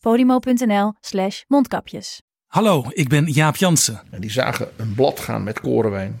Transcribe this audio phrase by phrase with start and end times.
[0.00, 2.22] podimo.nl slash mondkapjes.
[2.46, 6.20] Hallo, ik ben Jaap Jansen En die zagen een blad gaan met korenwijn.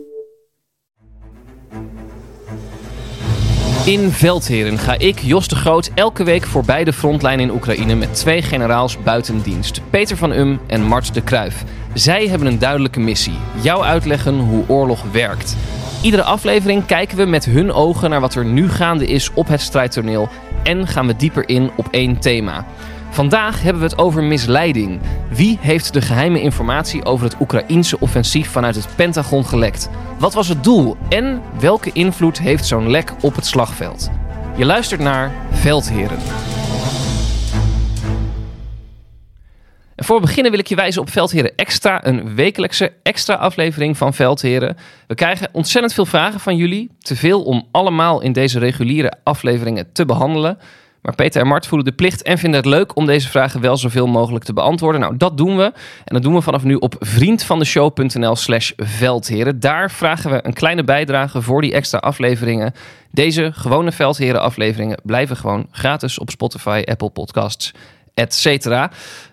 [3.91, 8.13] In Veldheren ga ik, Jos de Groot, elke week voorbij de frontlijn in Oekraïne met
[8.13, 9.81] twee generaals buiten dienst.
[9.89, 11.63] Peter van Um en Mart de Kruif.
[11.93, 13.33] Zij hebben een duidelijke missie.
[13.61, 15.57] Jou uitleggen hoe oorlog werkt.
[16.01, 19.61] Iedere aflevering kijken we met hun ogen naar wat er nu gaande is op het
[19.61, 20.29] strijdtoneel.
[20.63, 22.65] En gaan we dieper in op één thema.
[23.09, 24.99] Vandaag hebben we het over misleiding.
[25.29, 29.89] Wie heeft de geheime informatie over het Oekraïense offensief vanuit het Pentagon gelekt?
[30.21, 34.09] Wat was het doel en welke invloed heeft zo'n lek op het slagveld?
[34.57, 36.17] Je luistert naar Veldheren.
[39.95, 44.13] En voor beginnen wil ik je wijzen op Veldheren Extra, een wekelijkse extra aflevering van
[44.13, 44.77] Veldheren.
[45.07, 49.91] We krijgen ontzettend veel vragen van jullie, te veel om allemaal in deze reguliere afleveringen
[49.91, 50.57] te behandelen.
[51.01, 53.77] Maar Peter en Mart voelen de plicht en vinden het leuk om deze vragen wel
[53.77, 55.01] zoveel mogelijk te beantwoorden.
[55.01, 55.63] Nou, dat doen we.
[56.05, 59.59] En dat doen we vanaf nu op vriendvandeshow.nl slash veldheren.
[59.59, 62.73] Daar vragen we een kleine bijdrage voor die extra afleveringen.
[63.11, 67.71] Deze gewone Veldheren afleveringen blijven gewoon gratis op Spotify, Apple Podcasts,
[68.13, 68.87] etc.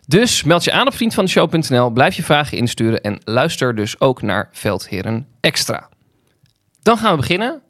[0.06, 4.48] Dus meld je aan op vriendvandeshow.nl, blijf je vragen insturen en luister dus ook naar
[4.52, 5.88] Veldheren Extra.
[6.82, 7.62] Dan gaan we beginnen.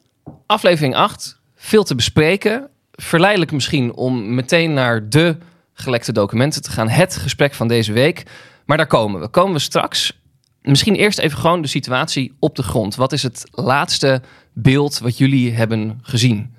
[0.45, 1.39] Aflevering 8.
[1.55, 2.69] Veel te bespreken.
[3.01, 5.37] Verleidelijk misschien om meteen naar de
[5.73, 6.89] gelekte documenten te gaan.
[6.89, 8.23] Het gesprek van deze week.
[8.65, 9.27] Maar daar komen we.
[9.27, 10.19] Komen we straks.
[10.61, 12.95] Misschien eerst even gewoon de situatie op de grond.
[12.95, 14.21] Wat is het laatste
[14.53, 16.53] beeld wat jullie hebben gezien?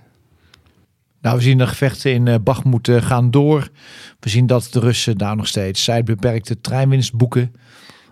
[1.21, 2.35] Nou, we zien de gevechten in eh,
[3.03, 3.69] gaan door.
[4.21, 7.55] We zien dat de Russen daar nog steeds beperkte treinwinst boeken.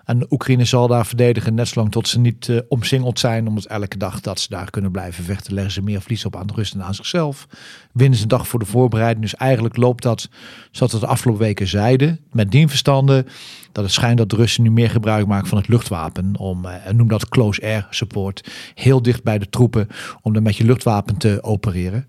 [0.09, 3.49] En Oekraïne zal daar verdedigen net zolang tot ze niet eh, omsingeld zijn.
[3.49, 6.47] Omdat elke dag dat ze daar kunnen blijven vechten, leggen ze meer verlies op aan
[6.47, 7.47] de Russen en aan zichzelf.
[7.93, 9.21] Winnen ze een dag voor de voorbereiding.
[9.21, 10.29] Dus eigenlijk loopt dat,
[10.71, 13.25] zoals we de afgelopen weken zeiden, met dien verstande.
[13.73, 16.33] Dat het schijnt dat de Russen nu meer gebruik maken van het luchtwapen.
[16.37, 18.49] Om, eh, noem dat close air support.
[18.75, 19.89] Heel dicht bij de troepen.
[20.23, 22.07] Om dan met je luchtwapen te opereren.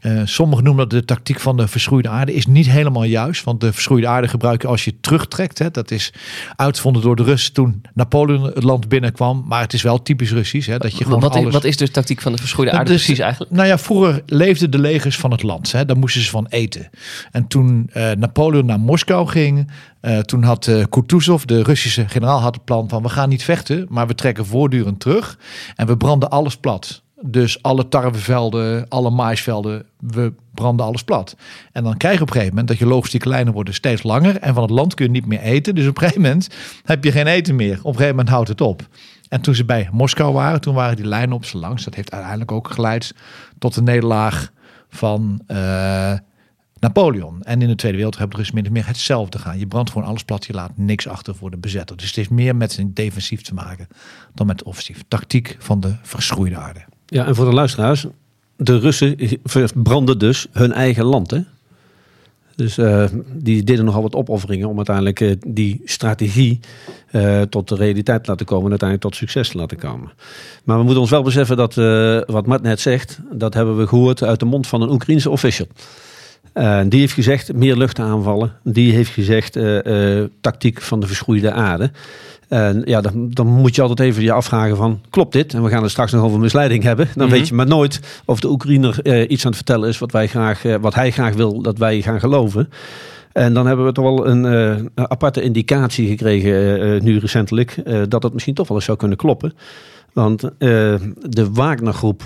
[0.00, 2.34] Eh, sommigen noemen dat de tactiek van de verschroeide aarde.
[2.34, 3.44] Is niet helemaal juist.
[3.44, 5.58] Want de verschroeide aarde gebruik je als je terugtrekt.
[5.58, 5.70] Hè.
[5.70, 6.12] Dat is
[6.56, 9.44] uitgevonden door de Russen toen Napoleon het land binnenkwam.
[9.46, 10.66] Maar het is wel typisch Russisch.
[10.68, 11.46] Hè, dat je gewoon Wat, alles...
[11.46, 13.52] is, wat is de tactiek van de verschroeide Dat aarde is- precies eigenlijk?
[13.52, 15.72] Nou ja, vroeger leefden de legers van het land.
[15.72, 15.84] Hè.
[15.84, 16.90] Daar moesten ze van eten.
[17.30, 22.40] En toen eh, Napoleon naar Moskou ging, eh, toen had eh, Kutuzov, de Russische generaal,
[22.40, 25.38] had het plan van we gaan niet vechten, maar we trekken voortdurend terug
[25.76, 27.02] en we branden alles plat.
[27.22, 31.36] Dus alle tarwevelden, alle maisvelden, we branden alles plat.
[31.72, 34.36] En dan krijg je op een gegeven moment dat je logistieke lijnen worden steeds langer
[34.36, 35.74] en van het land kun je niet meer eten.
[35.74, 36.48] Dus op een gegeven moment
[36.84, 37.78] heb je geen eten meer.
[37.78, 38.88] Op een gegeven moment houdt het op.
[39.28, 41.84] En toen ze bij Moskou waren, toen waren die lijnen op ze langs.
[41.84, 43.14] Dat heeft uiteindelijk ook geleid
[43.58, 44.52] tot de nederlaag
[44.88, 46.12] van eh,
[46.80, 47.42] Napoleon.
[47.42, 49.58] En in de Tweede Wereldoorlog hebben de Russen min of meer hetzelfde gaan.
[49.58, 51.96] Je brandt gewoon alles plat, je laat niks achter voor de bezetter.
[51.96, 53.88] Dus het heeft meer met een defensief te maken
[54.34, 55.02] dan met offensief.
[55.08, 56.80] Tactiek van de verschroeide aarde.
[57.06, 58.06] Ja, en voor de luisteraars.
[58.56, 61.30] de Russen verbranden dus hun eigen land.
[61.30, 61.40] Hè?
[62.56, 66.60] Dus uh, die deden nogal wat opofferingen om uiteindelijk uh, die strategie
[67.12, 70.12] uh, tot de realiteit te laten komen en uiteindelijk tot succes te laten komen.
[70.64, 71.74] Maar we moeten ons wel beseffen dat,
[72.26, 75.66] wat Matt net zegt, dat hebben we gehoord uit de mond van een Oekraïense official.
[76.88, 78.52] Die heeft gezegd meer luchtaanvallen.
[78.64, 79.58] Die heeft gezegd
[80.40, 81.90] tactiek van de verschroeide aarde.
[82.48, 85.54] En ja, dan, dan, moet je altijd even je afvragen van, klopt dit?
[85.54, 87.08] En we gaan het straks nog over misleiding hebben.
[87.14, 87.36] Dan Mhm.
[87.36, 90.26] weet je maar nooit of de Oekraïner eh, iets aan het vertellen is wat, wij
[90.26, 92.68] graag, eh, wat hij graag wil dat wij gaan geloven.
[93.32, 94.44] En dan hebben we toch wel een,
[94.94, 98.86] eh, aparte indicatie gekregen, eh, eh, nu recentelijk, eh, dat het misschien toch wel eens
[98.86, 99.54] zou kunnen kloppen.
[100.12, 100.50] Want eh,
[101.28, 102.22] de Wagner-groep,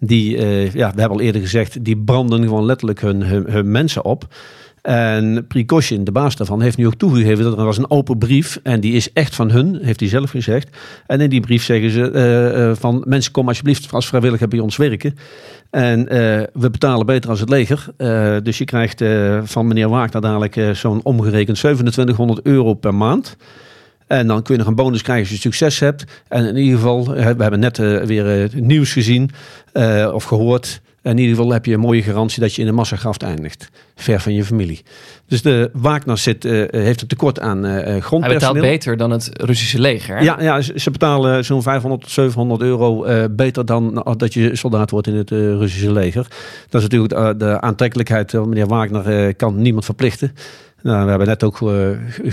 [0.00, 3.70] die, eh, ja, we hebben al eerder gezegd, die branden gewoon letterlijk hun, hun, hun
[3.70, 4.26] mensen op.
[4.82, 8.60] En Prigozhin, de baas daarvan, heeft nu ook toegegeven dat er was een open brief.
[8.62, 10.76] En die is echt van hun, heeft hij zelf gezegd.
[11.06, 14.58] En in die brief zeggen ze eh, eh, van mensen kom alsjeblieft als vrijwilliger bij
[14.58, 15.16] ons werken.
[15.70, 16.04] En
[16.52, 17.86] we betalen beter als het leger.
[18.42, 19.04] Dus je krijgt
[19.44, 23.36] van meneer Wagner dadelijk zo'n omgerekend 2700 euro per maand.
[24.06, 26.04] En dan kun je nog een bonus krijgen als je succes hebt.
[26.28, 29.30] En in ieder geval, we hebben net eh, weer eh, nieuws gezien
[29.72, 30.80] eh, of gehoord.
[31.02, 33.70] In ieder geval heb je een mooie garantie dat je in een massagraf eindigt.
[33.94, 34.82] Ver van je familie.
[35.26, 38.52] Dus de Wagner zit, heeft een tekort aan Hij grondpersoneel.
[38.52, 40.16] betaalt beter dan het Russische leger.
[40.16, 40.22] hè?
[40.22, 44.90] Ja, ja, ze betalen zo'n 500 tot 700 euro beter dan uh, dat je soldaat
[44.90, 46.26] wordt in het uh, Russische leger.
[46.68, 48.32] Dat is natuurlijk uh, de aantrekkelijkheid.
[48.32, 50.32] Uh, meneer Wagner uh, kan niemand verplichten.
[50.86, 51.88] Nou, we hebben net ook uh,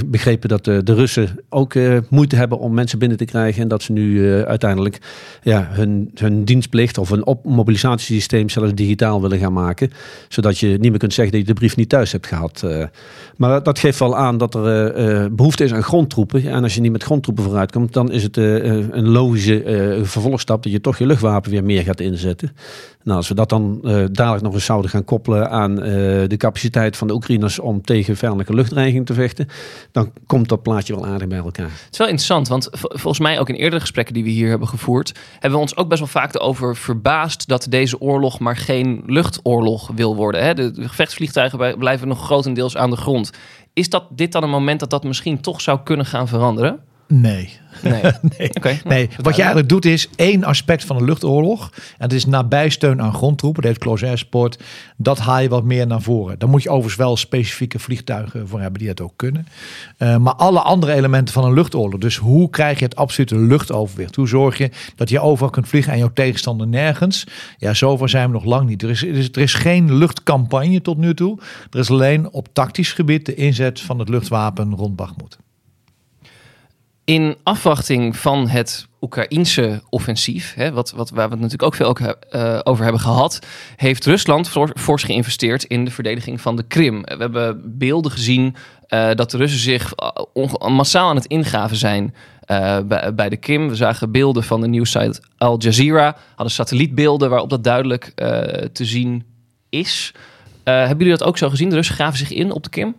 [0.06, 3.62] begrepen dat uh, de Russen ook uh, moeite hebben om mensen binnen te krijgen.
[3.62, 4.98] En dat ze nu uiteindelijk
[5.44, 9.92] ja, hun, hun dienstplicht of een mobilisatiesysteem zelfs digitaal willen gaan maken.
[10.28, 12.66] Zodat je niet meer kunt zeggen dat je de brief niet thuis hebt gehad.
[13.38, 16.48] Maar dat geeft wel aan dat er behoefte is aan grondtroepen.
[16.48, 20.82] En als je niet met grondtroepen vooruitkomt, dan is het een logische vervolgstap dat je
[20.82, 22.52] toch je luchtwapen weer meer gaat inzetten.
[23.04, 25.86] Nou, als we dat dan uh, dadelijk nog eens zouden gaan koppelen aan uh,
[26.28, 29.48] de capaciteit van de Oekraïners om tegen vijandelijke luchtdreiging te vechten,
[29.92, 31.66] dan komt dat plaatje wel aardig bij elkaar.
[31.66, 34.68] Het is wel interessant, want volgens mij ook in eerdere gesprekken die we hier hebben
[34.68, 39.04] gevoerd, hebben we ons ook best wel vaak erover verbaasd dat deze oorlog maar geen
[39.06, 40.44] luchtoorlog wil worden.
[40.44, 40.54] Hè?
[40.54, 43.32] De, de gevechtsvliegtuigen blijven nog grotendeels aan de grond.
[43.74, 46.80] Is dat dit dan een moment dat dat misschien toch zou kunnen gaan veranderen?
[47.08, 47.62] Nee.
[47.82, 48.02] Nee.
[48.38, 48.50] nee.
[48.56, 49.10] Okay, nee.
[49.22, 51.72] Wat je eigenlijk doet is één aspect van de luchtoorlog.
[51.76, 53.62] En dat is nabijsteun aan grondtroepen.
[53.62, 54.64] Dat heeft Close Air Support.
[54.98, 56.40] Dat haal je wat meer naar voren.
[56.40, 59.48] Dan moet je overigens wel specifieke vliegtuigen voor hebben die dat ook kunnen.
[59.98, 62.00] Uh, maar alle andere elementen van een luchtoorlog.
[62.00, 64.16] Dus hoe krijg je het absolute luchtoverwicht?
[64.16, 67.28] Hoe zorg je dat je overal kunt vliegen en jouw tegenstander nergens?
[67.58, 68.84] Ja, zover zijn we nog lang niet.
[68.84, 71.40] Er is, er is, er is geen luchtcampagne tot nu toe.
[71.72, 75.38] Er is alleen op tactisch gebied de inzet van het luchtwapen rond Bakhmut.
[77.06, 82.16] In afwachting van het Oekraïense offensief, hè, wat, wat, waar we het natuurlijk ook veel
[82.36, 83.40] uh, over hebben gehad,
[83.76, 87.02] heeft Rusland fors geïnvesteerd in de verdediging van de Krim.
[87.02, 88.56] We hebben beelden gezien
[88.90, 89.94] uh, dat de Russen zich
[90.70, 92.16] massaal aan het ingraven zijn
[93.16, 93.70] bij, de Krim.
[93.70, 98.12] We zagen beelden van de nieuwssite Al Jazeera, hadden satellietbeelden waarop dat duidelijk
[98.74, 99.26] te zien
[99.70, 100.14] is.
[100.64, 101.70] hebben jullie dat ook zo gezien?
[101.70, 102.96] De Russen graven zich in op de Krim?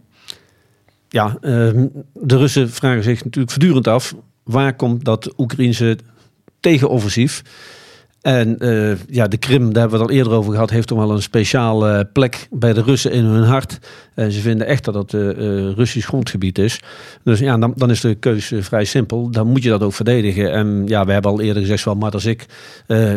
[1.15, 1.71] Ja, uh,
[2.13, 4.15] de Russen vragen zich natuurlijk voortdurend af...
[4.43, 5.99] waar komt dat Oekraïnse
[6.61, 7.43] tegenoffensief?
[8.21, 10.71] En uh, ja, de Krim, daar hebben we het al eerder over gehad...
[10.71, 13.79] heeft toch wel een speciale uh, plek bij de Russen in hun hart.
[14.15, 15.13] En ze vinden echt dat het
[15.77, 16.81] Russisch grondgebied is.
[17.23, 19.31] Dus ja, dan, dan is de keuze vrij simpel.
[19.31, 20.53] Dan moet je dat ook verdedigen.
[20.53, 22.47] En ja, we hebben al eerder gezegd, wel maar als ik...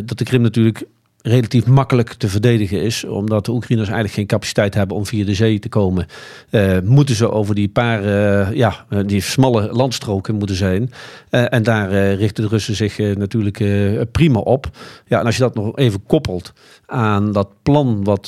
[0.05, 0.83] dat de Krim natuurlijk
[1.27, 3.03] relatief makkelijk te verdedigen is.
[3.03, 6.05] Omdat de Oekraïners eigenlijk geen capaciteit hebben om via de zee te komen.
[6.51, 10.91] Uh, moeten ze over die paar, uh, ja, die smalle landstroken moeten zijn.
[11.29, 13.63] En daar richten de Russen zich natuurlijk
[14.11, 14.69] prima op.
[15.07, 16.53] Ja, en als je dat nog even koppelt
[16.85, 18.27] aan dat plan wat,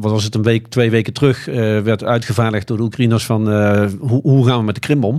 [0.00, 1.44] wat was het een week, twee weken terug,
[1.84, 3.52] werd uitgevaardigd door de Oekraïners van
[3.98, 5.18] hoe, hoe gaan we met de Krim om?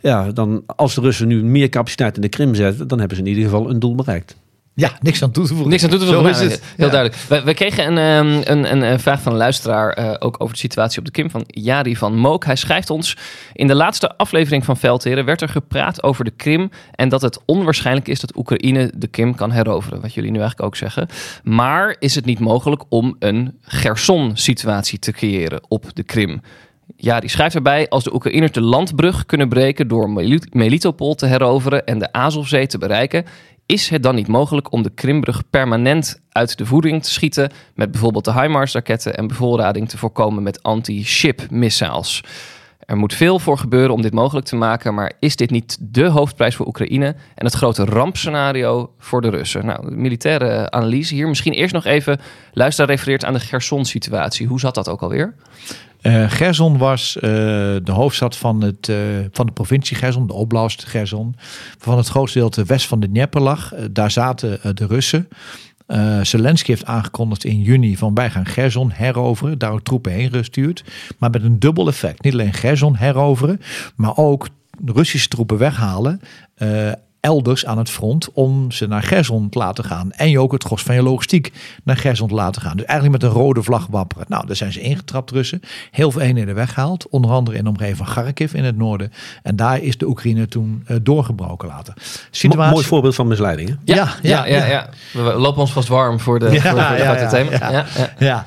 [0.00, 3.22] Ja, dan als de Russen nu meer capaciteit in de Krim zetten, dan hebben ze
[3.22, 4.36] in ieder geval een doel bereikt.
[4.74, 5.70] Ja, niks aan toe te voegen.
[5.70, 6.34] Niks aan toe te voegen.
[6.34, 6.62] Zo is het.
[6.76, 6.92] Heel ja.
[6.92, 7.22] duidelijk.
[7.28, 10.60] We, we kregen een, um, een, een, vraag van een luisteraar uh, ook over de
[10.60, 12.44] situatie op de Krim van Jari van Mook.
[12.44, 13.16] Hij schrijft ons:
[13.52, 17.40] In de laatste aflevering van Veldheren werd er gepraat over de Krim en dat het
[17.44, 20.00] onwaarschijnlijk is dat Oekraïne de Krim kan heroveren.
[20.00, 21.08] Wat jullie nu eigenlijk ook zeggen.
[21.42, 26.40] Maar is het niet mogelijk om een Gerson-situatie te creëren op de Krim?
[26.96, 30.10] Ja, die schrijft erbij: als de Oekraïners de landbrug kunnen breken door
[30.50, 33.24] Melitopol te heroveren en de Azovzee te bereiken,
[33.70, 37.90] is het dan niet mogelijk om de Krimbrug permanent uit de voeding te schieten met
[37.90, 42.24] bijvoorbeeld de HIMARS-raketten en bevoorrading te voorkomen met anti-ship missiles?
[42.78, 46.06] Er moet veel voor gebeuren om dit mogelijk te maken, maar is dit niet de
[46.06, 49.66] hoofdprijs voor Oekraïne en het grote rampscenario voor de Russen?
[49.66, 51.28] Nou, militaire analyse hier.
[51.28, 52.20] Misschien eerst nog even,
[52.52, 54.46] luister refereert aan de Gerson-situatie.
[54.46, 55.34] Hoe zat dat ook alweer?
[56.02, 58.96] Uh, Gerson was uh, de hoofdstad van, het, uh,
[59.30, 61.34] van de provincie Gerson, de oblast Gerson.
[61.78, 63.74] Van het grootste deel west van de Dnieper lag.
[63.90, 65.28] daar zaten de Russen.
[66.22, 69.58] Zelensky heeft aangekondigd in juni van wij gaan Gerson heroveren.
[69.58, 70.84] Daar ook troepen heen gestuurd.
[71.18, 72.22] Maar met een dubbel effect.
[72.22, 73.60] Niet alleen Gerson heroveren,
[73.96, 74.48] maar ook
[74.84, 76.20] Russische troepen weghalen
[77.20, 80.12] elders aan het front om ze naar Gerson te laten gaan.
[80.12, 81.52] En je ook het gros van je logistiek
[81.84, 82.76] naar Gerson te laten gaan.
[82.76, 84.24] Dus eigenlijk met een rode vlag wapperen.
[84.28, 85.62] Nou, daar zijn ze ingetrapt Russen.
[85.90, 87.08] Heel veel eenheden weggehaald.
[87.08, 89.12] Onder andere in de omgeving van Kharkiv in het noorden.
[89.42, 91.94] En daar is de Oekraïne toen uh, doorgebroken later.
[92.30, 92.72] Situatie...
[92.72, 93.68] Mooi voorbeeld van misleiding.
[93.68, 93.74] Hè?
[93.84, 97.26] Ja, ja, ja, ja, We lopen ons vast warm voor de, voor, voor de grote
[97.26, 97.50] thema.
[97.50, 97.86] Ja,
[98.18, 98.46] ja.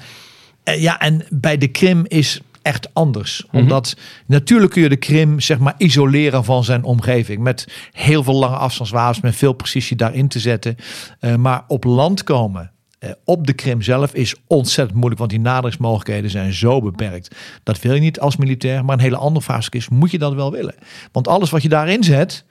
[0.63, 0.75] Ja.
[0.75, 3.45] ja, en bij de Krim is echt anders.
[3.45, 3.57] Mhm.
[3.61, 7.41] Omdat natuurlijk kun je de Krim zeg maar isoleren van zijn omgeving.
[7.41, 10.75] Met heel veel lange afstandswapens, met veel precisie daarin te zetten.
[11.19, 12.71] Uh, maar op land komen.
[12.99, 17.35] Uh, op de Krim zelf is ontzettend moeilijk, want die naderingsmogelijkheden zijn zo beperkt.
[17.63, 20.33] Dat wil je niet als militair, maar een hele andere fase is, moet je dat
[20.33, 20.75] wel willen.
[21.11, 22.45] Want alles wat je daarin zet,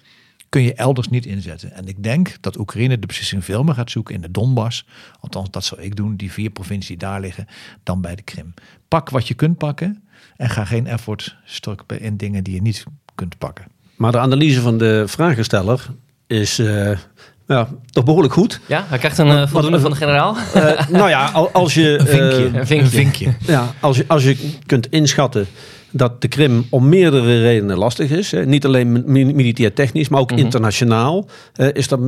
[0.52, 1.72] kun je elders niet inzetten.
[1.72, 4.86] En ik denk dat Oekraïne de beslissing veel meer gaat zoeken in de Donbass.
[5.20, 7.46] Althans, dat zou ik doen, die vier provincies die daar liggen,
[7.82, 8.54] dan bij de Krim.
[8.88, 10.02] Pak wat je kunt pakken
[10.36, 13.64] en ga geen effort strukken in dingen die je niet kunt pakken.
[13.96, 15.86] Maar de analyse van de vragensteller
[16.26, 16.98] is uh,
[17.46, 18.60] ja, toch behoorlijk goed.
[18.68, 20.36] Ja, hij krijgt een uh, voldoende van de generaal.
[20.56, 21.98] Uh, nou ja, als je...
[21.98, 22.58] een vinkje.
[22.58, 22.88] een vinkje.
[22.88, 23.34] vinkje.
[23.46, 25.46] Ja, als je, als je kunt inschatten
[25.92, 28.30] dat de Krim om meerdere redenen lastig is.
[28.30, 28.46] Hè.
[28.46, 30.40] Niet alleen militair technisch, maar ook mhm.
[30.40, 31.28] internationaal.
[31.56, 31.98] Uh, is er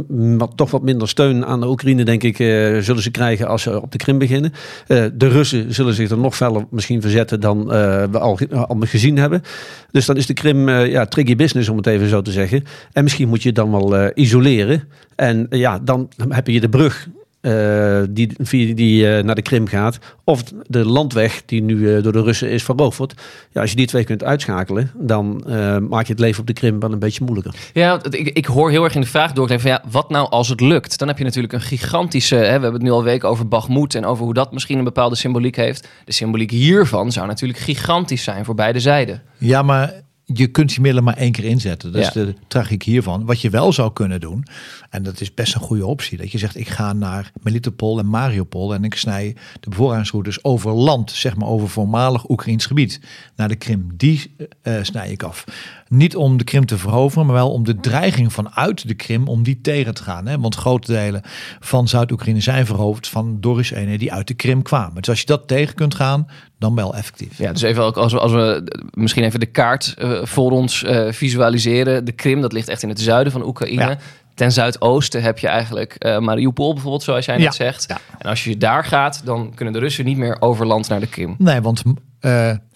[0.54, 3.82] toch wat minder steun aan de Oekraïne, denk ik, uh, zullen ze krijgen als ze
[3.82, 4.52] op de Krim beginnen.
[4.88, 9.18] Uh, de Russen zullen zich er nog feller misschien verzetten dan we al, al gezien
[9.18, 9.42] hebben.
[9.90, 12.64] Dus dan is de Krim ja, tricky business, om het even zo te zeggen.
[12.92, 14.82] En misschien moet je het dan wel isoleren.
[15.14, 17.08] En ja, dan heb je de brug
[17.44, 19.98] uh, die, via die uh, naar de Krim gaat.
[20.24, 23.14] Of de landweg die nu uh, door de Russen is veroverd.
[23.52, 25.42] Ja, als je die twee kunt uitschakelen, dan
[25.88, 27.54] maak je het leven op de Krim wel een beetje moeilijker.
[27.72, 30.48] Ja, ik, ik hoor heel erg in de vraag doorklinken van ja, wat nou als
[30.48, 30.98] het lukt?
[30.98, 33.94] Dan heb je natuurlijk een gigantische, hè, we hebben het nu al weken over Bagmoed
[33.94, 35.88] en over hoe dat misschien een bepaalde symboliek heeft.
[36.04, 39.22] De symboliek hiervan zou natuurlijk gigantisch zijn voor beide zijden.
[39.38, 39.92] Ja, maar
[40.25, 41.93] je kunt die middelen maar één keer inzetten.
[41.93, 43.25] Dat is de tragiek hiervan.
[43.25, 44.45] Wat je wel zou kunnen doen,
[44.90, 48.09] en dat is best een goede optie, dat je zegt ik ga naar Melitopol en
[48.09, 53.00] Mariupol en ik snij de bevoorradingsroutes over land, zeg maar over voormalig Oekraïns gebied,
[53.37, 53.88] naar de Krim.
[53.95, 55.45] Die uh, snij ik af.
[55.88, 59.43] Niet om de Krim te veroveren, maar wel om de dreiging vanuit de Krim, om
[59.43, 60.26] die tegen te gaan.
[60.26, 60.38] Hè?
[60.38, 61.23] Want grote delen
[61.61, 64.95] van Zuid-Oekraïne zijn veroverd van Doris eenheden die uit de Krim kwamen.
[64.95, 66.26] Dus als je dat tegen kunt gaan,
[66.64, 67.38] dan wel effectief.
[67.38, 71.12] Ja, dus even als we, als we misschien even de kaart uh, voor ons uh,
[71.12, 72.04] visualiseren.
[72.04, 73.83] De Krim, dat ligt echt in het zuiden van Oekraïne.
[73.83, 73.99] Ja.
[74.35, 77.50] Ten zuidoosten heb je eigenlijk uh, Mariupol bijvoorbeeld, zoals jij net ja.
[77.50, 77.85] zegt.
[77.88, 77.99] Ja.
[78.18, 81.06] En als je daar gaat, dan kunnen de Russen niet meer over land naar de
[81.06, 81.35] Krim.
[81.38, 81.83] Nee, want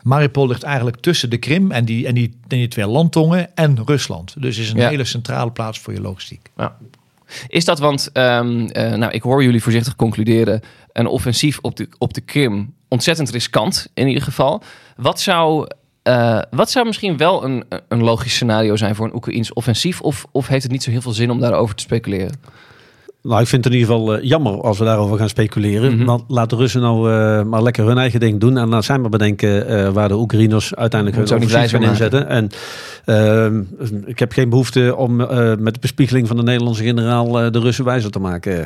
[0.03, 3.79] Mariupol ligt eigenlijk tussen de Krim en die, en die, en die twee landtongen en
[3.85, 4.35] Rusland.
[4.39, 6.51] Dus is een hele centrale plaats voor je logistiek.
[6.57, 6.77] Ja.
[7.49, 10.61] Is dat, want um, uh, nou, ik hoor jullie voorzichtig concluderen,
[10.93, 14.63] een offensief op de, op de Krim ontzettend riskant in ieder geval.
[14.97, 15.67] Wat zou,
[16.05, 20.01] uh, wat zou misschien wel een, een logisch scenario zijn voor een Oekraïns offensief?
[20.01, 22.41] Of, of heeft het niet zo heel veel zin om daarover te speculeren?
[23.29, 25.93] Nou, ik vind het in ieder geval uh, jammer als we daarover gaan speculeren.
[25.93, 26.25] Mm -hmm.
[26.29, 28.59] laat de Russen nou uh, maar lekker hun eigen ding doen.
[28.59, 32.29] En laat zij maar bedenken uh, waar de Oekraïners uiteindelijk hun offensief gaan inzetten.
[32.29, 32.49] En
[33.05, 33.63] ehm,
[34.07, 35.17] ik heb geen behoefte om
[35.63, 38.61] met de bespiegeling van de Nederlandse generaal de Russen wijzer te maken.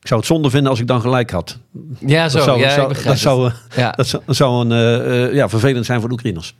[0.00, 1.58] Ik zou het zonde vinden als ik dan gelijk had.
[1.98, 2.36] Ja, zo.
[2.36, 3.90] Dat zou, ja, zou, dat zou, ja.
[3.90, 6.54] dat zou, zou een, ja, vervelend zijn voor de Oekraïners.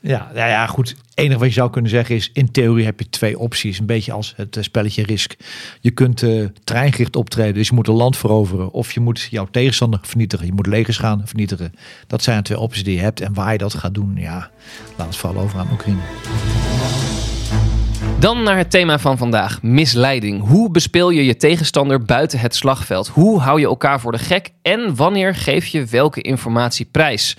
[0.00, 0.88] Ja, ja, ja, goed.
[0.88, 3.78] Het enige wat je zou kunnen zeggen is, in theorie heb je twee opties.
[3.78, 5.34] Een beetje als het uh, spelletje risk.
[5.80, 8.70] Je kunt uh, treingericht optreden, dus je moet een land veroveren.
[8.70, 10.46] Of je moet jouw tegenstander vernietigen.
[10.46, 11.72] Je moet legers gaan vernietigen.
[12.06, 13.20] Dat zijn de twee opties die je hebt.
[13.20, 14.50] En waar je dat gaat doen, ja,
[14.96, 16.00] laat het vooral over aan Oekraïne.
[18.18, 20.48] Dan naar het thema van vandaag, misleiding.
[20.48, 23.08] Hoe bespeel je je tegenstander buiten het slagveld?
[23.08, 24.50] Hoe hou je elkaar voor de gek?
[24.62, 27.36] En wanneer geef je welke informatie prijs?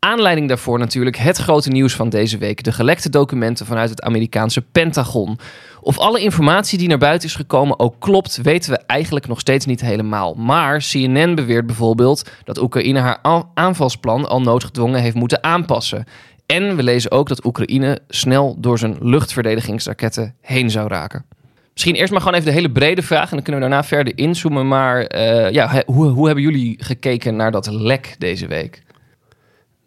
[0.00, 4.62] Aanleiding daarvoor natuurlijk het grote nieuws van deze week: de gelekte documenten vanuit het Amerikaanse
[4.62, 5.38] Pentagon.
[5.80, 9.66] Of alle informatie die naar buiten is gekomen ook klopt, weten we eigenlijk nog steeds
[9.66, 10.34] niet helemaal.
[10.34, 16.04] Maar CNN beweert bijvoorbeeld dat Oekraïne haar aanvalsplan al noodgedwongen heeft moeten aanpassen.
[16.46, 21.24] En we lezen ook dat Oekraïne snel door zijn luchtverdedigingsraketten heen zou raken.
[21.72, 24.18] Misschien eerst maar gewoon even de hele brede vraag en dan kunnen we daarna verder
[24.18, 24.68] inzoomen.
[24.68, 28.82] Maar uh, ja, hoe, hoe hebben jullie gekeken naar dat lek deze week?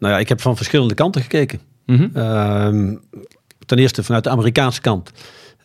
[0.02, 1.60] Nou ja, ik heb van verschillende kanten gekeken.
[1.86, 2.08] Mhm.
[2.14, 2.96] Ehm,
[3.66, 5.12] ten eerste vanuit de Amerikaanse kant.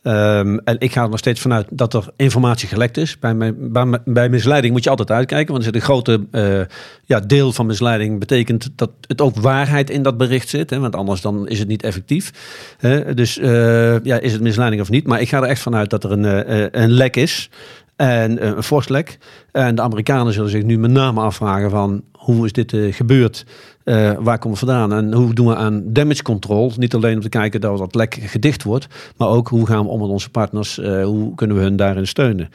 [0.02, 3.18] Ehm, en ik ga er nog steeds vanuit dat er informatie gelekt is.
[3.18, 5.46] Bij, mijn- bij, misleiding moet je altijd uitkijken.
[5.52, 6.60] Want er zit een grote eh,
[7.04, 8.18] ja, deel van misleiding.
[8.18, 10.70] Betekent dat het ook waarheid in dat bericht zit.
[10.70, 10.78] Hè?
[10.78, 12.30] Want anders dan is het niet effectief.
[12.78, 13.14] Hè?
[13.14, 15.06] Dus eh, ja, is het misleiding of niet?
[15.06, 17.50] Maar ik ga er echt vanuit dat er een, eh, een lek is.
[17.96, 19.18] En een fors lek.
[19.52, 22.02] En de Amerikanen zullen zich nu met name afvragen van...
[22.12, 23.44] hoe is dit gebeurd?
[23.86, 24.92] Eh, waar komen we vandaan?
[24.92, 26.72] En hoe doen we aan damage control?
[26.76, 29.90] Niet alleen om te kijken dat dat lek gedicht wordt, maar ook hoe gaan we
[29.90, 30.78] om met onze partners?
[30.78, 32.48] Eh, hoe kunnen we hun daarin steunen?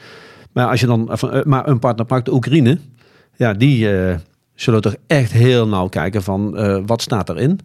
[0.52, 2.78] Maar als je dan eh, maar een partner pakt, de Oekraïne,
[3.36, 3.88] ja, die
[4.54, 7.60] zullen toch echt heel nauw kijken van wat staat erin?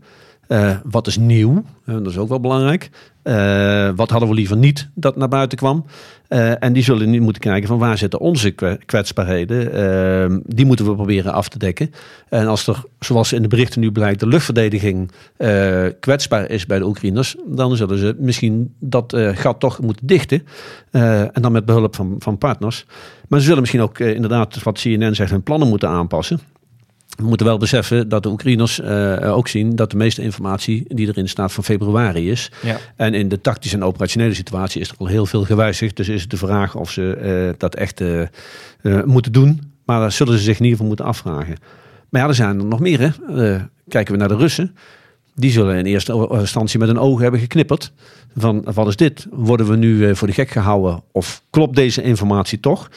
[0.47, 1.63] Eh, wat is nieuw?
[1.85, 2.89] Dat is ook wel belangrijk.
[3.27, 5.85] Eh, wat hadden we liever niet dat naar buiten kwam?
[6.27, 9.71] Eh, en die zullen nu moeten kijken van waar zitten onze kwe- kwetsbaarheden.
[9.73, 11.91] Eh, die moeten we proberen af te dekken.
[12.29, 15.11] En als er, zoals in de berichten nu blijkt, de luchtverdediging
[15.99, 20.43] kwetsbaar is bij de Oekraïners, dan zullen ze misschien dat gat toch moeten dichten.
[20.91, 22.85] En dan met behulp van, van partners.
[23.27, 26.39] Maar ze zullen misschien ook inderdaad, wat CNN zegt, hun plannen moeten aanpassen.
[27.15, 31.07] We moeten wel beseffen dat de Oekraïners eh, ook zien dat de meeste informatie die
[31.07, 32.51] erin staat van februari is.
[32.61, 32.77] Ja.
[32.95, 35.95] En in de tactische en operationele situatie is er al heel veel gewijzigd.
[35.95, 38.03] Dus is het de vraag of ze eh, dat echt
[39.05, 39.61] moeten doen.
[39.85, 41.55] Maar daar zullen ze zich in ieder geval moeten afvragen.
[42.09, 42.99] Maar ja, er zijn er nog meer.
[42.99, 43.09] Hè?
[43.87, 44.75] Kijken we naar de Russen.
[45.35, 47.91] Die zullen in eerste instantie met hun ogen hebben geknipperd.
[48.35, 49.27] Van wat is dit?
[49.31, 51.03] Worden we nu voor de gek gehouden?
[51.11, 52.89] Of klopt deze informatie toch?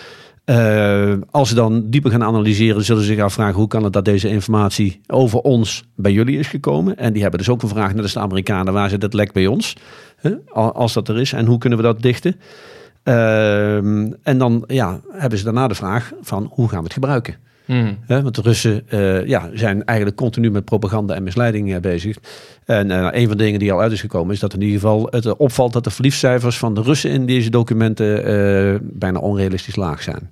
[0.50, 4.04] Eh, als ze dan dieper gaan analyseren, zullen ze zich afvragen hoe kan het dat
[4.04, 6.97] deze informatie over ons bij jullie is gekomen.
[6.97, 9.47] En die hebben dus ook een vraag, als de Amerikanen, waar zit het lek bij
[9.47, 9.76] ons?
[10.52, 12.40] Als dat er is en hoe kunnen we dat dichten?
[13.02, 17.37] Ehm, en dan ja, hebben ze daarna de vraag van hoe gaan we het gebruiken?
[18.07, 22.17] Hè, want de Russen eh, ja, zijn eigenlijk continu met propaganda en misleiding eh, bezig.
[22.65, 24.81] En eh, een van de dingen die al uit is gekomen is dat in ieder
[24.81, 28.09] geval het opvalt dat de verliefcijfers van de Russen in deze documenten
[28.99, 30.29] bijna onrealistisch laag zijn.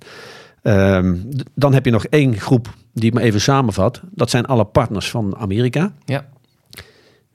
[0.61, 1.15] Ehm,
[1.55, 4.01] dan heb je nog één groep die ik maar even samenvat.
[4.11, 5.93] Dat zijn alle partners van Amerika.
[6.05, 6.25] Ja.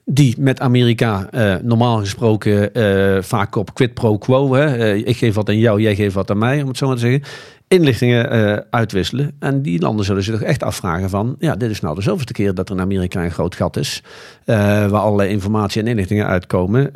[0.07, 4.53] Die met Amerika eh, normaal gesproken eh, vaak op quid pro quo.
[4.53, 4.77] Hè?
[4.77, 6.95] eh, ik geef wat aan jou, jij geeft wat aan mij, om het zo maar
[6.95, 7.23] te zeggen.
[7.67, 8.29] Inlichtingen
[8.69, 9.31] uitwisselen.
[9.39, 11.35] En die landen zullen zich echt afvragen van...
[11.39, 14.03] ja, dit is nou de zoveelste keer dat er in Amerika een groot gat is...
[14.45, 16.91] waar allerlei informatie en inlichtingen uitkomen.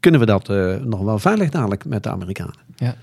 [0.00, 0.48] Kunnen we dat
[0.84, 2.54] nog wel veilig dadelijk met de Amerikanen?
[2.76, 2.94] Ja,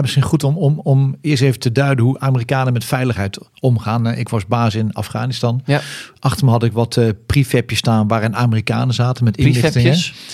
[0.00, 4.06] misschien goed om, om, om eerst even te duiden hoe Amerikanen met veiligheid omgaan.
[4.06, 5.62] Eh, Ik was baas in Afghanistan.
[5.64, 5.80] Ja.
[6.18, 9.92] Achter me had ik wat eh prefabjes staan waarin Amerikanen zaten met inlichtingen.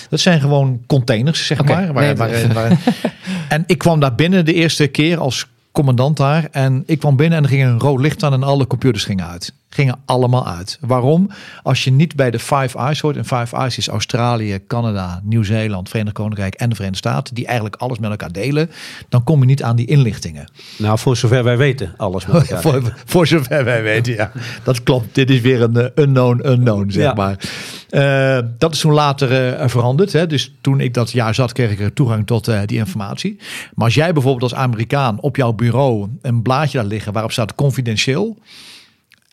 [0.09, 1.93] Dat zijn gewoon containers, zeg maar.
[1.93, 2.77] Waar, nee, waar, waar-
[3.49, 6.47] en ik kwam daar binnen de eerste keer als commandant daar.
[6.51, 9.27] En ik kwam binnen en er ging een rood licht aan en alle computers gingen
[9.27, 9.53] uit.
[9.73, 10.77] Gingen allemaal uit.
[10.81, 11.29] Waarom?
[11.63, 13.17] Als je niet bij de Five Eyes hoort.
[13.17, 17.35] En Five Eyes is Australië, Canada, Nieuw-Zeeland, Verenigd Koninkrijk en de Verenigde Staten.
[17.35, 18.69] Die eigenlijk alles met elkaar delen.
[19.09, 20.51] Dan kom je niet aan die inlichtingen.
[20.77, 22.61] Nou, voor zover wij weten, alles met elkaar.
[22.71, 24.31] voor, voor zover wij weten, ja.
[24.63, 25.15] Dat klopt.
[25.15, 27.13] Dit is weer een eh, unknown unknown, zeg Ja.
[27.13, 27.37] maar.
[27.89, 30.13] Eh, dat is toen later eh, veranderd.
[30.13, 30.27] Hè.
[30.27, 33.37] Dus toen ik dat jaar zat, kreeg ik er toegang tot die informatie.
[33.73, 37.55] Maar als jij bijvoorbeeld als Amerikaan op jouw bureau een blaadje laat liggen waarop staat
[37.55, 38.37] confidentieel.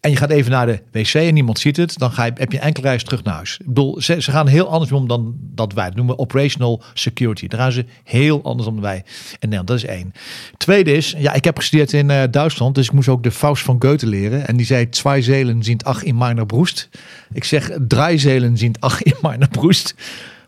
[0.01, 2.59] En je gaat even naar de wc en niemand ziet het, dan ga heb je
[2.59, 3.57] enkele reis terug naar huis.
[3.61, 5.87] Ik bedoel, ze, ze gaan heel anders om dan dat wij.
[5.87, 7.47] Dat noemen we operational security.
[7.47, 9.05] Daar gaan ze heel anders om dan wij.
[9.31, 10.13] En Nederland, dat is één.
[10.57, 13.63] Tweede is, ja, ik heb gestudeerd in eh, Duitsland, dus ik moest ook de Faust
[13.63, 14.47] van Goethe leren.
[14.47, 16.89] En die zei, twee zelen zien ach in meiner broest.
[17.33, 19.95] Ik zeg, drie zelen zien ach in meiner broest.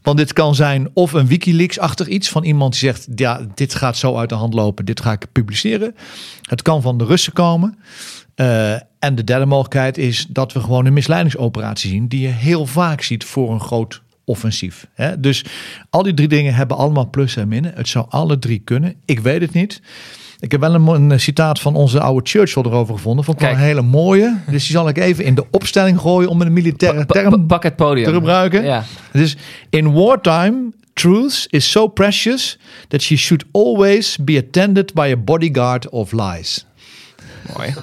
[0.02, 3.96] Want dit kan zijn of een Wikileaks-achtig iets van iemand die zegt: ja, dit gaat
[3.96, 5.94] zo uit de hand lopen, dit ga ik publiceren.
[6.42, 7.78] Het kan van de Russen komen.
[8.34, 12.66] Eh, en de derde mogelijkheid is dat we gewoon een misleidingsoperatie zien, die je heel
[12.66, 14.86] vaak ziet voor een groot offensief.
[14.94, 15.20] Hè?
[15.20, 15.44] Dus
[15.90, 17.72] al die drie dingen hebben allemaal plussen en minnen.
[17.74, 18.94] Het zou alle drie kunnen.
[19.04, 19.80] Ik weet het niet.
[20.40, 23.24] Ik heb wel een, een citaat van onze oude Churchill erover gevonden.
[23.24, 24.36] Vond ik wel een hele mooie.
[24.46, 28.06] Dus die zal ik even in de opstelling gooien om een militaire term het podium.
[28.06, 28.64] te gebruiken.
[28.64, 28.84] Ja.
[29.12, 29.36] Dus
[29.70, 35.88] in wartime, truth is so precious that she should always be attended by a bodyguard
[35.88, 36.66] of lies.
[37.56, 37.74] Mooi.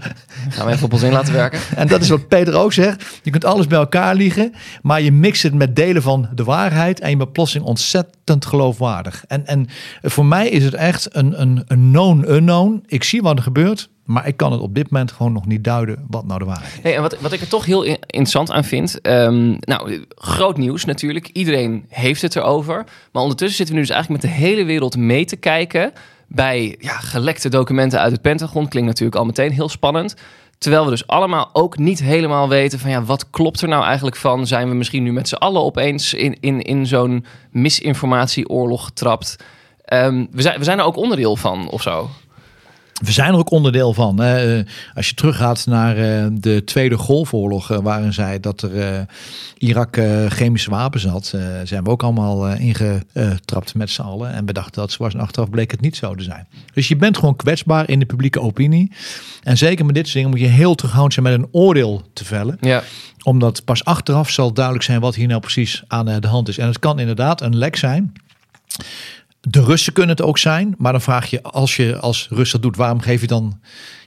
[0.50, 1.60] Gaan we even op ons in laten werken.
[1.76, 3.04] En dat is wat Peter ook zegt.
[3.22, 7.00] Je kunt alles bij elkaar liegen, maar je mixt het met delen van de waarheid
[7.00, 9.24] en je bent plotseling ontzettend geloofwaardig.
[9.26, 9.66] En, en
[10.02, 12.82] voor mij is het echt een, een, een known unknown.
[12.86, 15.64] Ik zie wat er gebeurt, maar ik kan het op dit moment gewoon nog niet
[15.64, 16.82] duiden wat nou de waarheid is.
[16.82, 19.00] Hey, en wat, wat ik er toch heel in- interessant aan vind.
[19.00, 21.28] ehm, nou, groot nieuws natuurlijk.
[21.32, 22.84] Iedereen heeft het erover.
[23.12, 25.92] Maar ondertussen zitten we nu dus eigenlijk met de hele wereld mee te kijken.
[26.32, 28.68] Bij ja, gelekte documenten uit het Pentagon.
[28.68, 30.14] Klinkt natuurlijk al meteen heel spannend.
[30.58, 34.16] Terwijl we dus allemaal ook niet helemaal weten van ja, wat klopt er nou eigenlijk
[34.16, 34.46] van?
[34.46, 39.36] Zijn we misschien nu met z'n allen opeens in, in, in zo'n misinformatieoorlog getrapt?
[39.84, 42.10] Ehm, we, zijn, we zijn er ook onderdeel van of zo.
[43.00, 44.20] We zijn er ook onderdeel van.
[44.20, 44.58] Hè.
[44.58, 49.06] Eh, Als je teruggaat naar eh, de Tweede Golfoorlog, eh, waarin zei dat er
[49.58, 51.34] Irak chemische wapens had,
[51.64, 54.32] zijn we ook allemaal ingetrapt met z'n allen.
[54.32, 56.46] En we dachten dat en achteraf bleek het niet zo te zijn.
[56.74, 58.92] Dus je bent gewoon kwetsbaar in de publieke opinie.
[59.42, 62.24] En zeker met dit soort dingen moet je heel terughoudend zijn met een oordeel te
[62.24, 62.56] vellen.
[62.60, 62.82] Ja,
[63.22, 66.58] Omdat pas achteraf zal duidelijk zijn wat hier nou precies aan de hand is.
[66.58, 68.12] En het kan inderdaad een lek zijn.
[69.40, 70.74] De Russen kunnen het ook zijn.
[70.78, 73.60] Maar dan vraag je, als je als Rus dat doet, waarom geef je dan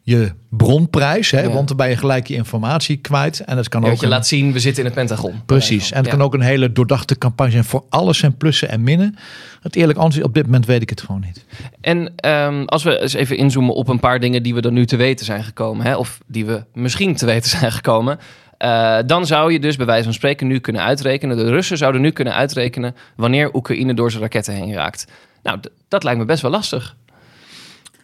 [0.05, 1.31] je bronprijs?
[1.31, 1.41] Hè?
[1.41, 1.49] Ja.
[1.49, 3.39] Want dan ben je gelijk je informatie kwijt.
[3.39, 5.41] En het kan Ja, ook dat je een- laat zien, we zitten in het Pentagon.
[5.45, 5.91] Precies.
[5.91, 6.11] En het Ja.
[6.11, 9.15] kan ook een hele doordachte campagne zijn voor alles zijn plussen en minnen.
[9.61, 11.45] Het eerlijk antwoord, op dit moment weet ik het gewoon niet.
[11.81, 14.85] En ehm, als we eens even inzoomen op een paar dingen die we er nu
[14.85, 18.19] te weten zijn gekomen, hè, of die we misschien te weten zijn gekomen,
[18.63, 22.01] eh, dan zou je dus bij wijze van spreken nu kunnen uitrekenen, de Russen zouden
[22.01, 25.07] nu kunnen uitrekenen wanneer Oekraïne door zijn raketten heen raakt.
[25.41, 26.95] Nou, dat lijkt me best wel lastig.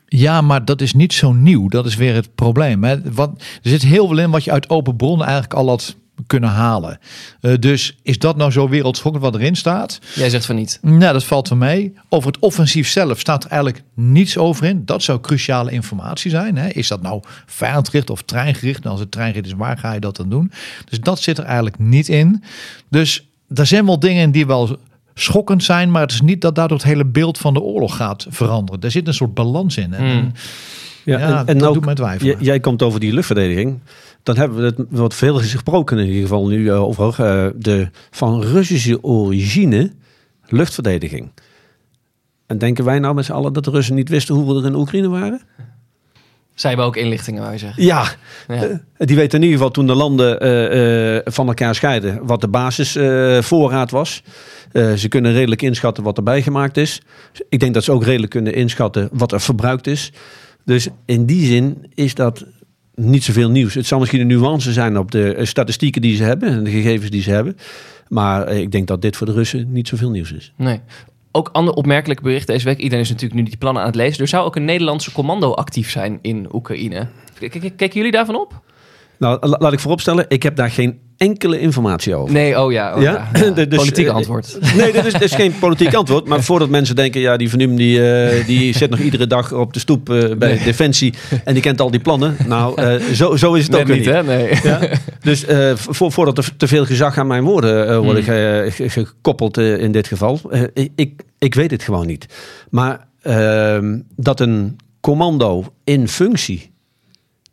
[0.06, 1.68] Ja, maar dat is niet zo nieuw.
[1.68, 2.84] Dat is weer het probleem.
[2.84, 2.96] Hè.
[2.96, 3.30] Er
[3.62, 5.96] zit heel veel in wat je uit open bronnen eigenlijk al had
[6.28, 7.00] kunnen halen.
[7.42, 10.00] Eh, dus is dat nou zo wereldschokkend wat erin staat?
[10.16, 10.80] Jij zegt van niet.
[10.82, 11.94] Nou, dat valt wel mee.
[12.10, 14.86] Over het offensief zelf staat er eigenlijk niets over in.
[14.86, 16.58] Dat zou cruciale informatie zijn.
[16.58, 16.68] Hè.
[16.68, 18.80] Is dat nou vijandgericht of treingericht?
[18.80, 20.52] Nou, als het treingericht is, waar ga je dat dan doen?
[20.90, 22.44] Dus dat zit er eigenlijk niet in.
[22.90, 24.78] Dus er zijn wel dingen die wel
[25.14, 28.26] schokkend zijn, maar het is niet dat daardoor het hele beeld van de oorlog gaat
[28.30, 28.82] veranderen.
[28.82, 29.94] Er zit een soort balans in.
[29.94, 30.32] En, Hmm.
[31.04, 32.36] Ja, dat ook, doet me twijfelen.
[32.40, 33.80] j- Jij komt over die luchtverdediging.
[34.30, 37.90] Dan hebben we het wat veel gesproken in ieder geval nu eh, over eh, de
[38.12, 39.92] van Russische origine
[40.48, 41.32] luchtverdediging.
[42.46, 44.66] En denken wij nou met z'n allen dat de Russen niet wisten hoe we er
[44.66, 45.42] in Oekraïne waren?
[46.56, 47.84] Zij hebben ook inlichtingen, wou je zeggen.
[47.84, 48.08] Ja,
[48.48, 48.64] Ja.
[48.64, 50.38] Eh, die weten in ieder geval toen de landen
[51.34, 54.24] van elkaar scheiden wat de basisvoorraad was.
[54.74, 57.02] Ze kunnen redelijk inschatten wat erbij gemaakt is.
[57.50, 60.12] Ik denk dat ze ook redelijk kunnen inschatten wat er verbruikt is.
[60.66, 62.46] Dus in die zin is dat
[63.00, 63.74] niet zoveel nieuws.
[63.74, 66.72] Het zal misschien een nuance zijn op de eh, statistieken die ze hebben en de
[66.72, 67.58] gegevens die ze hebben.
[68.08, 70.54] Maar eh, ik denk dat dit voor de Russen niet zoveel nieuws is.
[70.56, 70.80] Nee.
[71.32, 72.78] Ook ander opmerkelijk bericht deze week.
[72.78, 74.22] Iedereen is natuurlijk nu die plannen aan het lezen.
[74.22, 77.08] Er zou ook een Nederlandse commando actief zijn in Oekraïne.
[77.50, 78.62] Kijken jullie daarvan op?
[79.18, 82.34] Nou, la- laat ik vooropstellen, ik heb daar geen enkele informatie over.
[82.34, 82.96] Nee, oh ja.
[82.96, 83.30] Oh Ja?
[83.34, 83.50] ja.
[83.66, 84.58] Dus, Politiek eh, antwoord.
[84.78, 86.28] Nee, dit is, is geen politiek antwoord.
[86.28, 89.74] Maar voordat mensen denken, ja, die Van die, eh, die zit nog iedere dag op
[89.74, 91.14] de stoep eh, bij Defensie.
[91.44, 92.36] En die kent al die plannen.
[92.48, 94.06] Nou, zo, zo is het ook niet, niet.
[94.06, 94.24] hè?
[94.24, 94.50] Nee.
[94.64, 94.80] Ja?
[95.22, 99.92] Dus vo- voordat er te veel gezag aan mijn woorden worden ge- ge- gekoppeld in
[99.92, 100.40] dit geval.
[100.74, 102.26] ik- ik, ik weet het gewoon niet.
[102.70, 106.72] Maar ehm, dat een commando in functie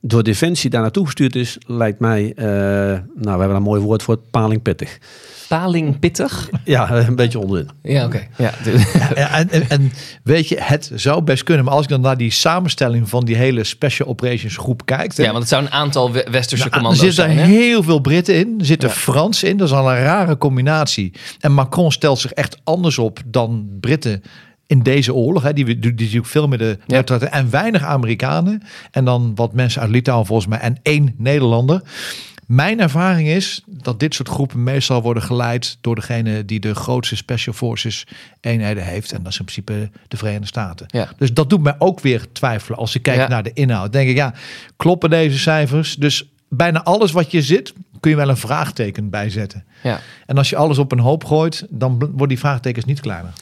[0.07, 4.03] door Defensie daar naartoe gestuurd is, lijkt mij, eh, nou, we hebben een mooi woord
[4.03, 4.99] voor, palingpittig.
[5.49, 6.51] Paling pittig?
[6.65, 7.69] Ja, een beetje onderin.
[7.83, 8.27] Ja, oké.
[8.37, 8.53] Ja,
[9.15, 9.93] Ja, en, en, en
[10.23, 11.65] weet je, het zou best kunnen.
[11.65, 15.17] Maar als ik dan naar die samenstelling van die hele Special Operations groep kijk.
[15.17, 17.39] hè, ja, want het zou een aantal we- westerse Nou, er commando's zitten zijn.
[17.39, 17.45] hè?
[17.55, 18.55] heel veel Britten in.
[18.59, 18.95] Er zitten Ja.
[18.95, 19.57] Frans in.
[19.57, 21.13] Dat is al een rare combinatie.
[21.41, 24.23] En Macron stelt zich echt anders op dan Britten
[24.67, 25.43] in deze oorlog.
[25.43, 25.53] Hè.
[25.53, 27.33] Die, die, die natuurlijk veel meer de neutraliteit.
[27.35, 28.63] En weinig Amerikanen.
[28.91, 30.59] En dan wat mensen uit Litouwen volgens mij.
[30.59, 31.83] En één Nederlander.
[32.47, 37.17] Mijn ervaring is dat dit soort groepen meestal worden geleid door degene die de grootste
[37.17, 38.07] Special Forces
[38.41, 39.13] eenheden heeft.
[39.13, 40.87] En dat is in principe de Verenigde Staten.
[40.91, 41.09] Ja.
[41.17, 42.79] Dus dat doet mij ook weer twijfelen.
[42.79, 43.29] Als ik kijk Ja.
[43.29, 44.35] naar de inhoud, denk ik ja,
[44.77, 45.95] kloppen deze cijfers?
[45.97, 47.73] Dus bijna alles wat je zit,
[48.07, 49.65] kun je wel een vraagteken bijzetten.
[49.83, 50.01] Ja.
[50.27, 53.33] En als je alles op een hoop gooit, dan worden die vraagtekens niet kleiner.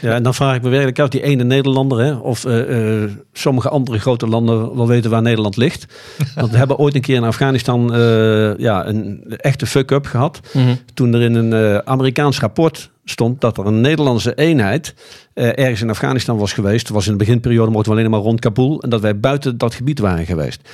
[0.00, 3.10] Ja, en dan vraag ik me werkelijk af, die ene Nederlander, hè, of eh, eh,
[3.32, 5.86] sommige andere grote landen wel weten waar Nederland ligt.
[6.34, 10.40] Want we hebben ooit een keer in Afghanistan eh, ja, een echte fuck-up gehad.
[10.52, 10.74] Mhm.
[10.94, 14.94] Toen er in een Amerikaans rapport stond dat er een Nederlandse eenheid
[15.34, 16.86] eh, ergens in Afghanistan was geweest.
[16.86, 18.82] Het was in de beginperiode, mochten we alleen maar rond Kabul.
[18.82, 20.68] En dat wij buiten dat gebied waren geweest.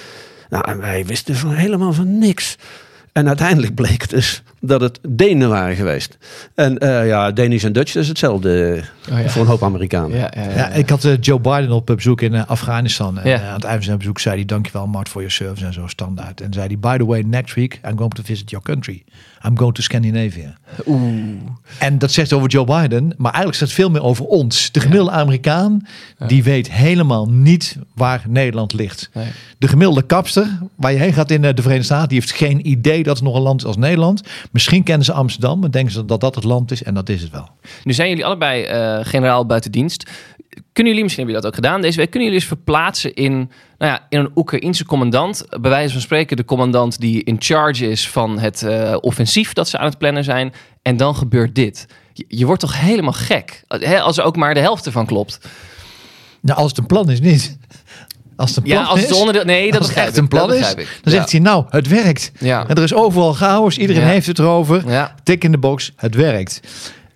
[0.49, 2.57] Nou, en wij wisten van helemaal van niks.
[3.13, 6.19] En uiteindelijk bleek dus dat het Denen waren geweest.
[6.55, 9.29] En eh, ja, Danish en Dutch is hetzelfde Oh, ja.
[9.29, 10.19] voor een hoop Amerikanen.
[10.19, 13.19] Ja, ja, ja, Ja, ik had eh, Joe Biden op bezoek in eh, Afghanistan.
[13.19, 15.67] En eh, aan het eind van zijn bezoek zei hij: Dankjewel, Mart, voor je service
[15.67, 16.41] en zo standaard.
[16.41, 19.05] En zei hij: By the way, next week I'm going to visit your country.
[19.47, 20.57] I'm going to Scandinavia.
[21.79, 24.73] En dat zegt over Joe Biden, maar eigenlijk zegt het veel meer over ons.
[24.73, 25.87] De gemiddelde Amerikaan,
[26.27, 29.11] die weet helemaal niet waar Nederland ligt.
[29.15, 29.27] Nee.
[29.59, 32.69] De gemiddelde kapster, waar je heen gaat in eh, de Verenigde Staten, die heeft geen
[32.69, 34.23] idee dat er nog een land is als Nederland.
[34.53, 37.23] Misschien kennen ze Amsterdam en denken ze dat dat het land is en dat is
[37.23, 37.49] het wel.
[37.85, 40.11] Nu zijn jullie allebei eh, generaal buiten dienst.
[40.73, 43.33] kunnen jullie, misschien hebben jullie dat ook gedaan deze week, kunnen jullie eens verplaatsen in,
[43.79, 45.45] nou ja, in een Oekraïense commandant?
[45.61, 49.69] Bij wijze van spreken de commandant die in charge is van het eh, offensief dat
[49.69, 50.53] ze aan het plannen zijn.
[50.83, 51.87] En dan gebeurt dit.
[52.13, 55.39] Je, je wordt toch helemaal gek, hè, als er ook maar de helft ervan klopt.
[56.41, 57.59] Nou, als het een plan is, niet.
[58.43, 59.45] Als plan Ja, als het is, onderdeel...
[59.45, 61.11] Nee, dat als het echt een plan is, dan Ja.
[61.11, 62.33] zegt hij, nou, het werkt.
[62.39, 62.67] Ja.
[62.69, 64.09] En er is overal chaos, iedereen Ja.
[64.09, 64.91] heeft het erover.
[64.91, 65.15] Ja.
[65.23, 66.61] Tik in de box, het werkt.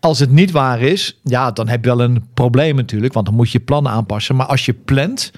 [0.01, 3.35] Als het niet waar is, ja, dan heb je wel een probleem natuurlijk, want dan
[3.35, 4.37] moet je plannen aanpassen.
[4.37, 5.31] Maar als je plant,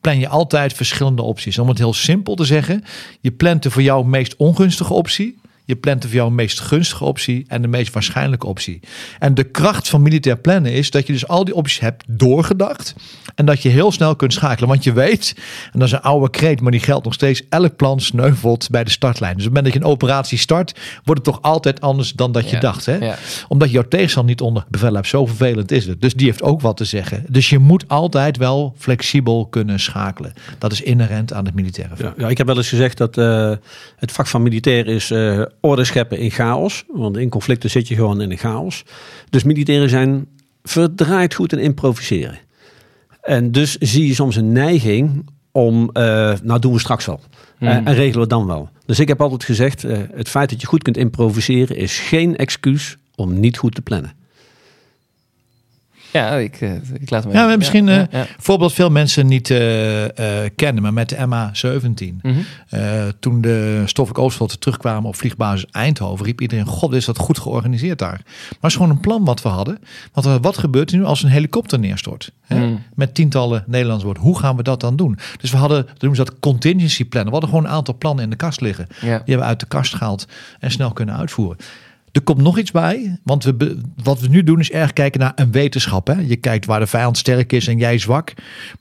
[0.00, 1.58] plan je altijd verschillende opties.
[1.58, 2.84] Om het heel simpel te zeggen,
[3.20, 5.40] je plant de voor jou meest ongunstige optie.
[5.64, 8.80] Je plant de voor jou meest gunstige optie en de meest waarschijnlijke optie.
[9.18, 12.94] En de kracht van militair plannen is dat je dus al die opties hebt doorgedacht.
[13.34, 14.68] En dat je heel snel kunt schakelen.
[14.68, 15.34] Want je weet,
[15.72, 17.42] en dat is een oude kreet, maar die geldt nog steeds.
[17.48, 19.36] Elk plan sneuvelt bij de startlijn.
[19.36, 22.32] Dus op het moment dat je een operatie start, wordt het toch altijd anders dan
[22.32, 22.86] dat je Ja, dacht.
[22.86, 22.96] Hè?
[22.96, 23.16] ja.
[23.48, 25.06] Omdat je jouw tegenstander niet onder bevel hebt.
[25.06, 26.00] Zo vervelend is het.
[26.00, 27.24] Dus die heeft ook wat te zeggen.
[27.28, 30.32] Dus je moet altijd wel flexibel kunnen schakelen.
[30.58, 32.14] Dat is inherent aan het militaire vak.
[32.16, 33.52] Ja, ja, ik heb wel eens gezegd dat eh,
[33.96, 36.84] het vak van militair is eh, orde scheppen in chaos.
[36.88, 38.84] Want in conflicten zit je gewoon in een chaos.
[39.30, 40.26] Dus militairen zijn
[40.62, 42.38] verdraaid goed in improviseren.
[43.22, 47.20] En dus zie je soms een neiging om, eh, nou doen we straks wel.
[47.58, 47.68] Hmm.
[47.68, 48.68] Eh, en regelen we dan wel.
[48.86, 52.36] Dus ik heb altijd gezegd, eh, het feit dat je goed kunt improviseren is geen
[52.36, 54.12] excuus om niet goed te plannen.
[56.12, 58.26] Ja, ik, eh, ik laat hem Ja, maar misschien ja, een ja.
[58.38, 62.16] voorbeeld veel mensen niet eh, eh, kennen, maar met de MA17.
[62.22, 62.34] Mhm.
[62.68, 67.38] Eh, toen de Stoffelijk Oostveld terugkwamen op vliegbasis Eindhoven, riep iedereen: God, is dat goed
[67.38, 68.20] georganiseerd daar?
[68.22, 69.78] Maar het is gewoon een plan wat we hadden.
[70.12, 72.32] Want eh, wat gebeurt er nu als een helikopter neerstort?
[72.46, 72.66] Hè?
[72.66, 72.82] Mm.
[72.94, 74.22] Met tientallen Nederlandse woorden.
[74.22, 75.18] Hoe gaan we dat dan doen?
[75.40, 77.32] Dus we hadden, noemen ze dat contingency plannen.
[77.32, 78.86] We hadden gewoon een aantal plannen in de kast liggen.
[78.88, 78.98] Ja.
[79.00, 80.26] Die hebben we uit de kast gehaald
[80.60, 81.56] en snel kunnen uitvoeren.
[82.12, 85.32] Er komt nog iets bij, want we, wat we nu doen is erg kijken naar
[85.34, 86.06] een wetenschap.
[86.06, 86.20] Hè?
[86.20, 88.32] Je kijkt waar de vijand sterk is en jij zwak.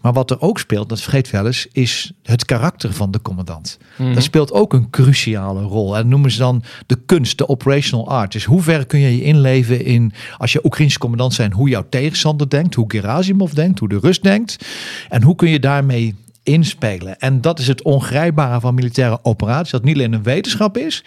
[0.01, 3.77] Maar wat er ook speelt, dat vergeet wel eens, is het karakter van de commandant.
[3.97, 4.13] Mhm.
[4.13, 5.95] Dat speelt ook een cruciale rol.
[5.95, 8.31] En dat noemen ze dan de kunst, de operational art.
[8.31, 11.85] Dus hoe ver kun je je inleven in, als je Oekraïnse commandant zijn, hoe jouw
[11.89, 14.65] tegenstander denkt, hoe Gerasimov denkt, hoe de Rus denkt.
[15.09, 17.19] En hoe kun je daarmee inspelen.
[17.19, 19.71] En dat is het ongrijpbare van militaire operaties.
[19.71, 21.03] Dat niet alleen een wetenschap is,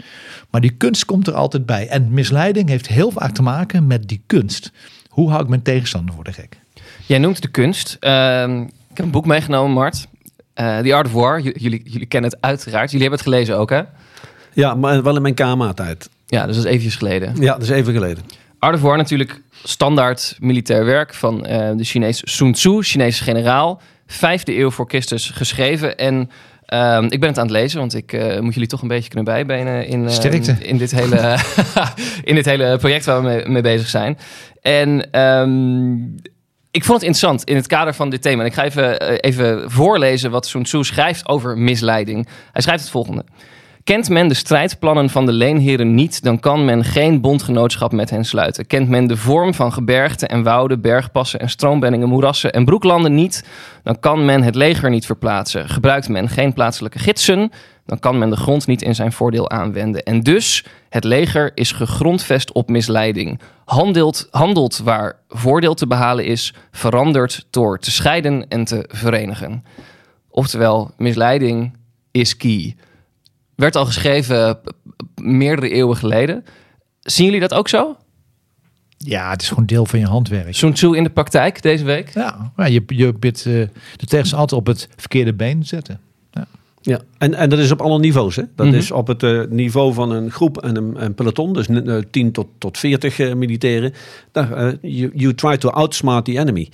[0.51, 1.89] maar die kunst komt er altijd bij.
[1.89, 4.73] En misleiding heeft heel vaak te maken met die kunst.
[5.09, 6.59] Hoe hou ik mijn tegenstander voor de gek?
[7.07, 7.97] Jij noemt de kunst.
[8.01, 10.07] Ehm, ik heb een boek meegenomen, Mart.
[10.55, 11.41] Eh The Art of War.
[11.41, 12.91] J- jullie, jullie kennen het uiteraard.
[12.91, 13.83] Jullie hebben het gelezen ook, hè?
[14.53, 16.09] Ja, maar wel in mijn KMA-tijd.
[16.27, 17.35] Ja, dus dat is eventjes geleden.
[17.41, 18.25] Ja, dat is even geleden.
[18.59, 23.81] Art of War natuurlijk standaard militair werk van eh, de Chinees Sun Tzu, Chinese generaal.
[24.07, 25.97] Vijfde eeuw voor Christus geschreven.
[25.97, 26.31] En
[26.67, 29.09] ehm, ik ben het aan het lezen, want ik eh, moet jullie toch een beetje
[29.09, 31.39] kunnen bijbenen in, eh, in, dit, hele,
[32.31, 34.19] in dit hele project waar we mee, mee bezig zijn.
[34.61, 35.95] En ehm,
[36.71, 38.41] ik vond het interessant in het kader van dit thema.
[38.41, 42.29] En ik ga even, eh, even voorlezen wat Sun Tzu schrijft over misleiding.
[42.53, 43.25] Hij schrijft het volgende.
[43.85, 48.25] Kent men de strijdplannen van de leenheren niet, dan kan men geen bondgenootschap met hen
[48.25, 48.67] sluiten.
[48.67, 53.45] Kent men de vorm van gebergten en wouden, bergpassen en stroombenningen, moerassen en broeklanden niet,
[53.83, 55.69] dan kan men het leger niet verplaatsen.
[55.69, 57.51] Gebruikt men geen plaatselijke gidsen,
[57.87, 60.03] dan kan men de grond niet in zijn voordeel aanwenden.
[60.03, 63.41] En dus, het leger is gegrondvest op misleiding.
[63.65, 69.65] Handelt, handelt waar voordeel te behalen is, verandert door te scheiden en te verenigen.
[70.31, 71.77] Oftewel, misleiding
[72.11, 72.75] is key.
[73.57, 74.71] Werd al geschreven p-
[75.21, 76.45] meerdere eeuwen geleden.
[77.01, 77.97] Zien jullie dat ook zo?
[78.99, 80.55] Ja, het is gewoon deel van je handwerk.
[80.55, 82.09] Sun Tzu in de praktijk deze week?
[82.15, 83.45] Ja, je, je bent eh,
[83.97, 86.01] de tegenstander altijd op het verkeerde been zetten.
[86.87, 88.37] Ja, en, en dat is op alle niveaus.
[88.37, 88.43] Hè?
[88.57, 88.75] Dat Mhm.
[88.75, 92.33] is op het eh, niveau van een groep en een, een peloton, dus eh, 10
[92.33, 93.93] tot, tot 40 eh, militairen.
[94.33, 96.69] Daar, eh, you, you try to outsmart the enemy.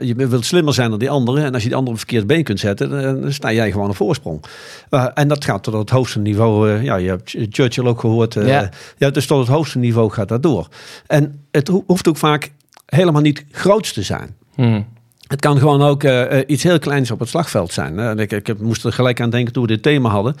[0.00, 1.44] Je wilt slimmer zijn dan die anderen.
[1.44, 3.88] En als je die andere op het verkeerde been kunt zetten, dan, sta jij gewoon
[3.88, 4.44] op voorsprong.
[4.90, 6.70] Eh, en dat gaat tot het hoogste niveau.
[6.70, 8.36] eh, ja, je hebt Ch- Churchill ook gehoord.
[8.36, 9.10] eh, Ja.
[9.10, 10.68] dus tot het hoogste niveau gaat dat door.
[11.06, 12.50] En het ho- hoeft ook vaak
[12.86, 14.36] helemaal niet groots te zijn.
[14.54, 14.82] Hm.
[15.30, 18.18] Het kan gewoon ook eh, eh, iets heel kleins op het slagveld zijn.
[18.18, 20.34] Ik, ik moest er gelijk aan denken toen we dit thema hadden.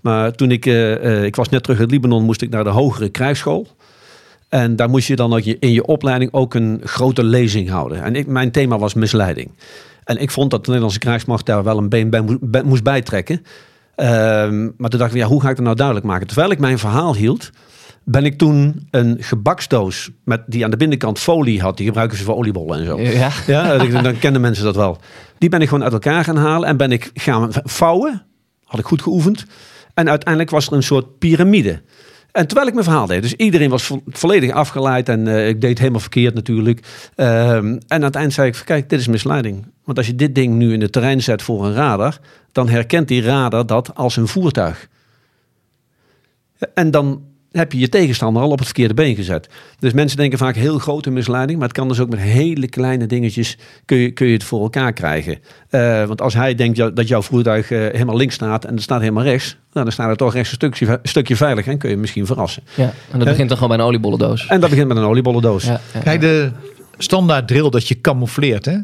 [0.00, 3.08] Maar toen ik, eh, ik was net terug uit Libanon, moest ik naar de hogere
[3.08, 3.66] krijgsschool.
[4.48, 8.02] En daar moest je dan ook je, in je opleiding ook een grote lezing houden.
[8.02, 9.50] En ik, mijn thema was misleiding.
[10.04, 13.44] En ik vond dat de Nederlandse krijgsmacht daar wel een been moest, bij- moest bijtrekken.
[13.94, 16.26] Ehm, maar toen dacht ik, ja, hoe ga ik dat nou duidelijk maken?
[16.26, 17.50] Terwijl ik mijn verhaal hield,
[18.04, 21.76] ben ik toen een gebaksdoos met, die aan de binnenkant folie had.
[21.76, 23.00] Die gebruiken ze voor oliebollen en zo.
[23.00, 23.30] Ja.
[23.46, 24.98] Ja, dan kennen mensen dat wel.
[25.38, 28.22] Die ben ik gewoon uit elkaar gaan halen en ben ik gaan vouwen.
[28.64, 29.44] Had ik goed geoefend.
[29.94, 31.82] En uiteindelijk was er een soort piramide.
[32.32, 35.60] En terwijl ik mijn verhaal deed, dus iedereen was vo- volledig afgeleid en eh, ik
[35.60, 36.80] deed het helemaal verkeerd natuurlijk.
[37.14, 39.66] Ehm, en aan het eind zei ik, kijk, dit is misleiding.
[39.84, 42.18] Want als je dit ding nu in het terrein zet voor een radar,
[42.52, 44.88] dan herkent die radar dat als een voertuig.
[46.74, 47.22] En dan
[47.56, 49.48] heb je je tegenstander al op het verkeerde been gezet.
[49.78, 53.06] Dus mensen denken vaak heel grote misleiding, maar het kan dus ook met hele kleine
[53.06, 55.38] dingetjes kun je, kun je het voor elkaar krijgen.
[55.68, 59.00] Eh, want als hij denkt dat jouw voertuig eh, helemaal links staat en het staat
[59.00, 61.94] helemaal rechts, nou, dan staat het toch rechts een stukje, stukje veilig en kun je
[61.94, 62.62] hem misschien verrassen.
[62.74, 64.46] Ja, en dat begint dan gewoon bij een oliebollendoos.
[64.46, 65.64] En dat begint met een oliebollendoos.
[65.64, 66.00] Ja, ja.
[66.00, 66.50] Kijk, de
[66.98, 68.76] standaard drill dat je camoufleert, hè?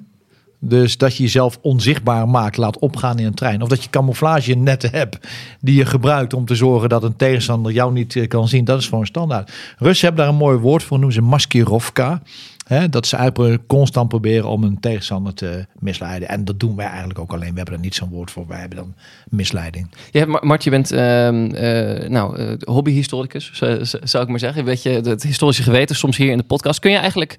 [0.63, 3.63] Dus dat je jezelf onzichtbaar maakt, laat opgaan in een trein.
[3.63, 5.19] Of dat je camouflage netten hebt
[5.61, 8.65] die je gebruikt om te zorgen dat een tegenstander jou niet eh, kan zien.
[8.65, 9.53] Dat is gewoon standaard.
[9.79, 12.23] Russen hebben daar een mooi woord voor, noemen ze maskirovka.
[12.67, 16.29] Hè, dat ze eigenlijk constant proberen om een tegenstander te misleiden.
[16.29, 17.51] En dat doen wij eigenlijk ook alleen.
[17.51, 18.47] We hebben er niet zo'n woord voor.
[18.47, 18.95] Wij hebben dan
[19.29, 19.91] misleiding.
[20.27, 24.65] Mar- Mart, je bent ehm, eh, nou, eh, hobbyhistoricus, zo- zo- zou ik maar zeggen.
[24.65, 26.79] Weet je, het historische geweten soms hier in de podcast.
[26.81, 27.39] Kun je eigenlijk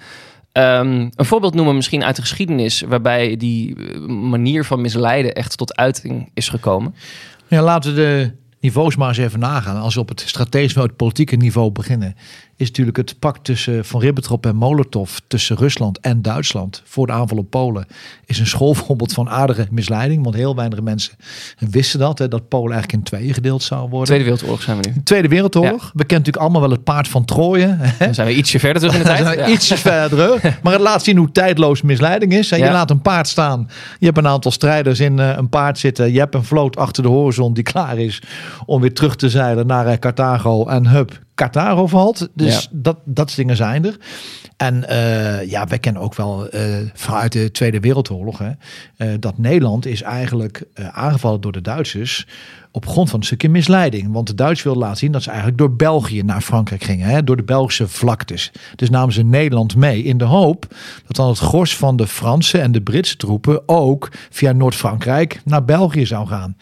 [0.51, 2.81] ehm, een voorbeeld noemen misschien uit de geschiedenis...
[2.81, 6.95] waarbij die eh, manier van misleiden echt tot uiting is gekomen?
[7.47, 9.81] Ja, laten we de niveaus maar eens even nagaan.
[9.81, 12.15] Als we op het strategische, het politieke niveau beginnen,
[12.61, 17.13] is natuurlijk het pact tussen Van Ribbentrop en Molotov tussen Rusland en Duitsland voor de
[17.13, 17.85] aanval op Polen
[18.25, 20.23] is een schoolvoorbeeld van aardige misleiding.
[20.23, 21.13] Want heel weinig mensen
[21.69, 24.05] wisten dat, hè, dat Polen eigenlijk in tweeën gedeeld zou worden.
[24.05, 25.03] Tweede Wereldoorlog zijn we nu.
[25.03, 25.81] Tweede Wereldoorlog.
[25.81, 27.65] We kennen natuurlijk allemaal wel het paard van Troje.
[27.79, 28.05] hè.
[28.05, 29.19] Dan zijn we ietsje verder terug in de tijd.
[29.23, 29.47] zijn we Ja.
[29.49, 30.39] ietsje verder.
[30.63, 32.51] Maar het laat zien hoe tijdloos misleiding is.
[32.51, 32.71] En Je Ja.
[32.71, 33.69] laat een paard staan.
[33.99, 36.11] Je hebt een aantal strijders in eh, een paard zitten.
[36.13, 38.21] Je hebt een vloot achter de horizon die klaar is
[38.65, 40.65] om weer terug te zeilen naar eh, Carthago.
[40.67, 42.29] En hup, Carthago valt.
[42.33, 42.69] Dus Ja.
[42.71, 43.97] dat, dat dingen zijn er.
[44.57, 48.51] En eh, ja, wij kennen ook wel eh, vanuit de Tweede Wereldoorlog hè,
[48.97, 52.27] eh, dat Nederland is eigenlijk aangevallen door de Duitsers
[52.71, 54.11] op grond van een stukje misleiding.
[54.11, 57.23] Want de Duitsers wilden laten zien dat ze eigenlijk door België naar Frankrijk gingen, hè,
[57.23, 58.51] door de Belgische vlaktes.
[58.75, 60.65] Dus namen ze Nederland mee in de hoop
[61.07, 65.65] dat dan het gros van de Franse en de Britse troepen ook via Noord-Frankrijk naar
[65.65, 66.57] België zou gaan.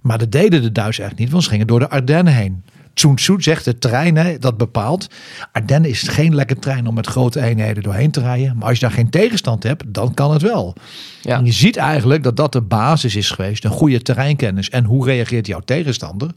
[0.00, 2.62] Maar dat deden de Duitsers echt niet, want ze gingen door de Ardennen heen.
[2.94, 5.06] Sun Tzu zegt, de trein hè, dat bepaalt.
[5.52, 8.56] Ardennen is geen lekker trein om met grote eenheden doorheen te rijden.
[8.56, 10.74] Maar als je daar geen tegenstand hebt, dan kan het wel.
[11.22, 11.36] Ja.
[11.38, 13.64] En je ziet eigenlijk dat dat de basis is geweest.
[13.64, 14.70] Een goede terreinkennis.
[14.70, 16.30] En hoe reageert jouw tegenstander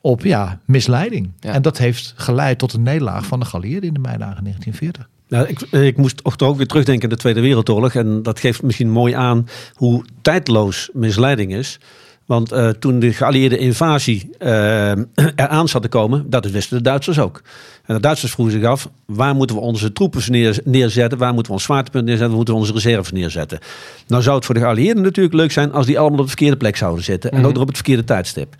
[0.00, 1.30] op ja, misleiding.
[1.40, 1.52] Ja.
[1.52, 5.08] En dat heeft geleid tot een nederlaag van de Galieerden in de meidagen 1940.
[5.28, 7.94] Nou, ik, ik moest toch ook weer terugdenken aan de Tweede Wereldoorlog.
[7.94, 11.78] En dat geeft misschien mooi aan hoe tijdloos misleiding is.
[12.28, 14.90] Want eh, toen de geallieerde invasie eh,
[15.36, 17.42] eraan zat te komen, dat wisten de Duitsers ook.
[17.86, 21.18] En de Duitsers vroegen zich af, waar moeten we onze troepen neer- neerzetten?
[21.18, 22.28] Waar moeten we ons zwaartepunt neerzetten?
[22.28, 23.58] Waar moeten we onze reserves neerzetten?
[24.06, 26.56] Nou zou het voor de geallieerden natuurlijk leuk zijn als die allemaal op de verkeerde
[26.56, 27.30] plek zouden zitten.
[27.30, 28.54] En ook nog op het verkeerde tijdstip.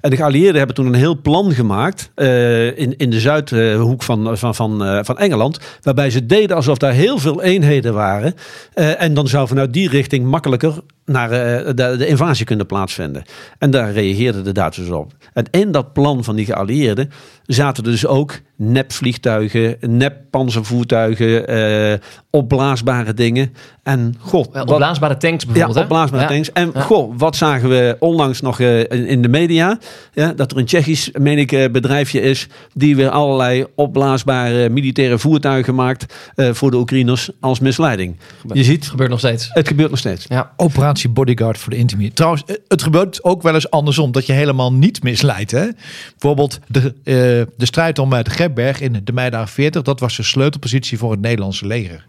[0.00, 4.38] En de geallieerden hebben toen een heel plan gemaakt eh, in, in de zuidhoek van,
[4.38, 5.58] van, van, van Engeland.
[5.82, 8.34] Waarbij ze deden alsof daar heel veel eenheden waren.
[8.74, 10.74] En dan zou vanuit die richting makkelijker
[11.08, 13.22] naar eh, de, de invasie kunnen plaatsvinden.
[13.58, 15.12] En daar reageerden de Duitsers op.
[15.32, 17.10] En in dat plan van die geallieerden
[17.46, 21.98] zaten dus ook nepvliegtuigen, neppanzervoertuigen, eh
[22.30, 23.52] opblaasbare dingen.
[23.82, 25.74] En god, Wel, wat- Opblaasbare tanks ja, bijvoorbeeld.
[25.76, 25.82] hè?
[25.82, 26.28] opblaasbare Ja.
[26.28, 26.52] tanks.
[26.52, 26.80] En Ja.
[26.80, 29.78] goh, wat zagen we onlangs nog eh, in, in de media?
[30.12, 32.46] Ja, dat er een Tsjechisch, meen ik, eh, bedrijfje is...
[32.74, 36.14] die weer allerlei opblaasbare militaire voertuigen maakt...
[36.34, 38.16] eh, voor de Oekraïners als misleiding.
[38.52, 39.48] Je ziet, Het gebeurt nog steeds.
[39.52, 40.24] het gebeurt nog steeds.
[40.28, 40.52] Ja.
[40.56, 42.12] Operatie Bodyguard voor de intimie.
[42.12, 44.12] Trouwens, eh, het gebeurt ook wel eens andersom.
[44.12, 45.50] Dat je helemaal niet misleidt.
[45.50, 45.66] Hè?
[46.10, 47.14] Bijvoorbeeld de, eh,
[47.56, 49.82] de strijd om eh, de Grebberg in de meidagen 40.
[49.82, 52.06] Dat was de sleutelpositie voor het Nederlandse leger.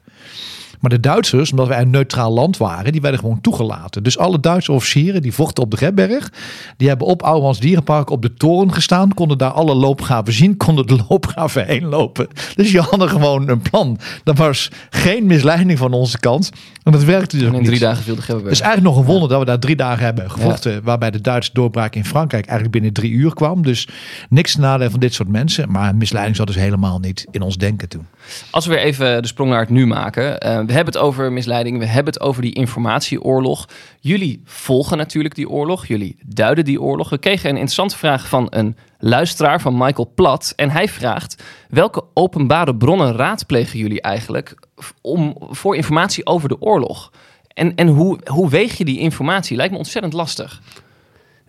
[0.80, 4.04] Maar de Duitsers, omdat wij een neutraal land waren, die werden gewoon toegelaten.
[4.04, 6.32] Dus alle Duitse officieren die vochten op de Grebberg,
[6.78, 10.88] die hebben op Ouwans Dierenpark op de toren gestaan, konden daar alle loopgraven zien, konden
[10.88, 12.28] de loopgraven heen lopen.
[12.56, 13.98] Dus je hadden gewoon een plan.
[14.24, 16.52] Dat was geen misleiding van onze kant.
[16.84, 17.70] En dat werkte dus En ook in niet.
[17.70, 18.50] drie dagen viel de Gebberberg.
[18.50, 20.84] Het is eigenlijk nog een wonder dat we daar drie dagen hebben gevochten.
[20.84, 23.62] Waarbij de Duitse doorbraak in Frankrijk eigenlijk binnen drie uur kwam.
[23.64, 23.88] Dus
[24.30, 25.72] niks te nadelen van dit soort mensen.
[25.72, 28.06] Maar misleiding zat dus helemaal niet in ons denken toen.
[28.52, 30.40] Als we weer even de sprong naar het nu maken.
[30.40, 31.80] eh, we hebben het over misleiding.
[31.80, 33.68] We hebben het over die informatieoorlog.
[34.00, 35.86] Jullie volgen natuurlijk die oorlog.
[35.86, 37.10] Jullie duiden die oorlog.
[37.10, 40.54] We kregen een interessante vraag van een luisteraar van Michael Plat.
[40.56, 44.56] En hij vraagt: welke openbare bronnen raadplegen jullie eigenlijk
[45.02, 47.12] om, voor informatie over de oorlog?
[47.48, 49.58] En, en hoe, hoe weeg je die informatie?
[49.58, 50.62] Lijkt me ontzettend lastig.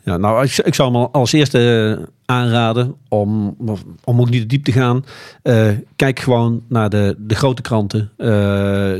[0.04, 3.56] Ja, nou, ik, zou hem als eerste eh, aanraden om,
[4.04, 5.04] om ook niet te diep te gaan.
[5.42, 8.26] Uh, kijk gewoon naar de, de grote kranten, uh,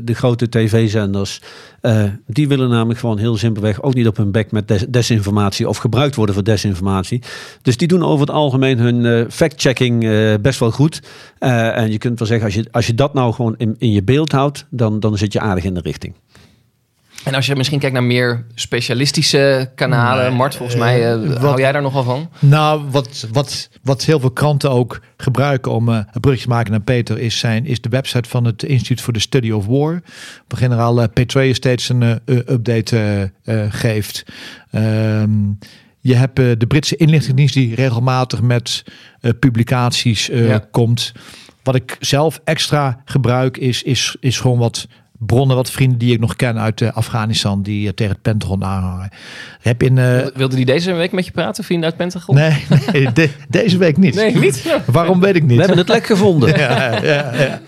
[0.03, 1.40] de grote tv-zenders.
[2.26, 5.76] Die willen namelijk gewoon heel simpelweg ook niet op hun bek met des desinformatie of
[5.76, 7.22] gebruikt worden voor desinformatie.
[7.62, 10.01] Dus die doen over het algemeen hun fact-checking
[10.40, 11.03] best wel goed.
[11.38, 14.03] en je kunt wel zeggen, als je, als je dat nou gewoon in, in je
[14.03, 16.14] beeld houdt, dan, dan zit je aardig in de richting.
[17.25, 21.73] En als je misschien kijkt naar meer specialistische kanalen, Mart, volgens mij uh, hou jij
[21.73, 22.31] daar nogal van?
[22.39, 26.71] Nou, wat, wat, wat heel veel kranten ook gebruiken om uh, een brugje te maken
[26.71, 30.03] naar Peter, is, zijn, is de website van het Instituut for the Study of War.
[30.49, 33.33] Waar generaal uh, Petraeus steeds een update
[33.68, 34.25] geeft.
[34.73, 35.59] Um,
[36.01, 38.85] je hebt de Britse inlichtingendienst die regelmatig met
[39.39, 40.66] publicaties ja.
[40.71, 41.12] komt.
[41.62, 44.87] Wat ik zelf extra gebruik is, is, is gewoon wat
[45.27, 48.64] bronnen, wat vrienden die ik nog ken uit uh, Afghanistan, die uh, tegen het Pentagon
[48.64, 49.11] aanhangen.
[49.61, 52.35] Heb in, uh, Wilde die deze week met je praten, vrienden uit Pentagon?
[52.35, 54.14] Nee, nee de, deze week niet.
[54.14, 54.77] Nee, niet?
[54.87, 55.57] Waarom weet ik niet.
[55.57, 56.49] We hebben het lek gevonden.
[56.59, 57.61] ja, ja, ja.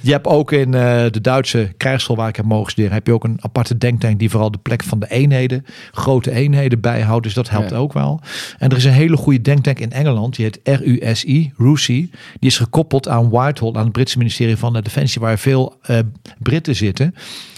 [0.00, 3.24] Je hebt ook in de Duitse krijgsschool waar ik heb mogen studeren, heb je ook
[3.24, 7.24] een aparte denktank die vooral de plek van de eenheden, grote eenheden bijhoudt.
[7.24, 8.20] Dus dat helpt ook wel.
[8.58, 12.10] En er is een hele goede denktank in Engeland, die heet RUSI, RUSI.
[12.38, 15.98] Die is gekoppeld aan Whitehall, aan het Britse ministerie van Defensie, waar veel uh,
[16.38, 17.14] Britten zitten.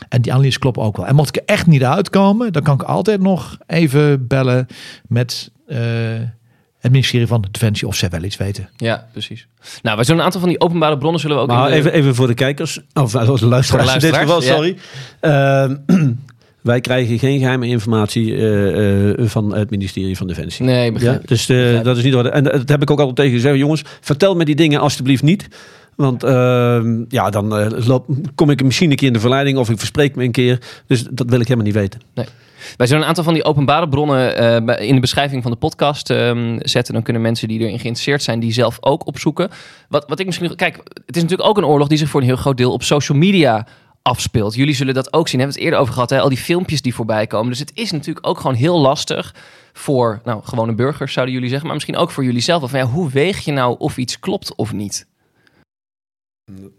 [0.09, 1.07] En die analyse klopt ook wel.
[1.07, 4.67] En mocht ik er echt niet uitkomen, dan kan ik altijd nog even bellen
[5.07, 5.79] met uh,
[6.79, 8.69] het ministerie van Defensie of zij wel iets weten.
[8.77, 9.47] Ja, precies.
[9.83, 11.49] Nou, wij zullen een aantal van die openbare bronnen zullen we ook.
[11.49, 14.77] Maar even, even voor de kijkers, of de luisteraars, in dit geval, sorry.
[15.21, 15.69] Ja.
[15.69, 15.77] Uh,
[16.61, 20.65] wij krijgen geen geheime informatie uh, uh, van het ministerie van Defensie.
[20.65, 21.27] Nee, begrijp ja?
[21.27, 22.15] Dus uh, dat is niet.
[22.15, 23.59] En dat heb ik ook altijd tegen gezegd.
[23.59, 25.49] Jongens, vertel me die dingen alstublieft niet.
[25.99, 29.71] Want uh, ja, dan uh, loop, kom ik misschien een keer in de verleiding of
[29.71, 30.59] ik verspreek me een keer.
[30.87, 32.01] Dus dat wil ik helemaal niet weten.
[32.15, 32.27] Nee.
[32.77, 36.11] Wij zullen een aantal van die openbare bronnen uh, in de beschrijving van de podcast
[36.11, 36.95] um, zetten.
[36.95, 39.51] Dan kunnen mensen die erin geïnteresseerd zijn, die zelf ook opzoeken.
[39.89, 40.57] Wat, wat ik misschien.
[40.57, 42.83] Kijk, het is natuurlijk ook een oorlog die zich voor een heel groot deel op
[42.83, 43.67] social media
[44.03, 44.55] afspeelt.
[44.55, 45.39] Jullie zullen dat ook zien.
[45.39, 46.21] We hebben het eerder over gehad, hè?
[46.21, 47.49] al die filmpjes die voorbij komen.
[47.49, 49.35] Dus het is natuurlijk ook gewoon heel lastig
[49.73, 51.67] voor nou, gewone burgers, zouden jullie zeggen.
[51.67, 52.71] Maar misschien ook voor jullie zelf.
[52.71, 55.07] Van, ja, hoe weeg je nou of iets klopt of niet?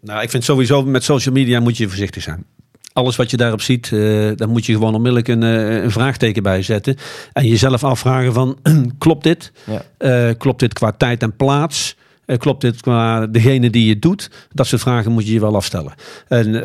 [0.02, 2.46] Nou, ik vind sowieso met social media moet je voorzichtig zijn.
[2.94, 6.44] Alles wat je daarop ziet, uh, daar moet je gewoon onmiddellijk een, uh, een, vraagteken
[6.44, 6.96] bij zetten.
[7.34, 8.58] En jezelf afvragen van,
[8.98, 9.52] klopt dit?
[9.64, 9.82] Ja.
[10.30, 11.98] Uh, klopt dit qua tijd en plaats?
[12.38, 14.32] klopt dit qua degene die je doet?
[14.52, 15.94] Dat soort vragen moet je je wel afstellen.
[16.28, 16.64] En,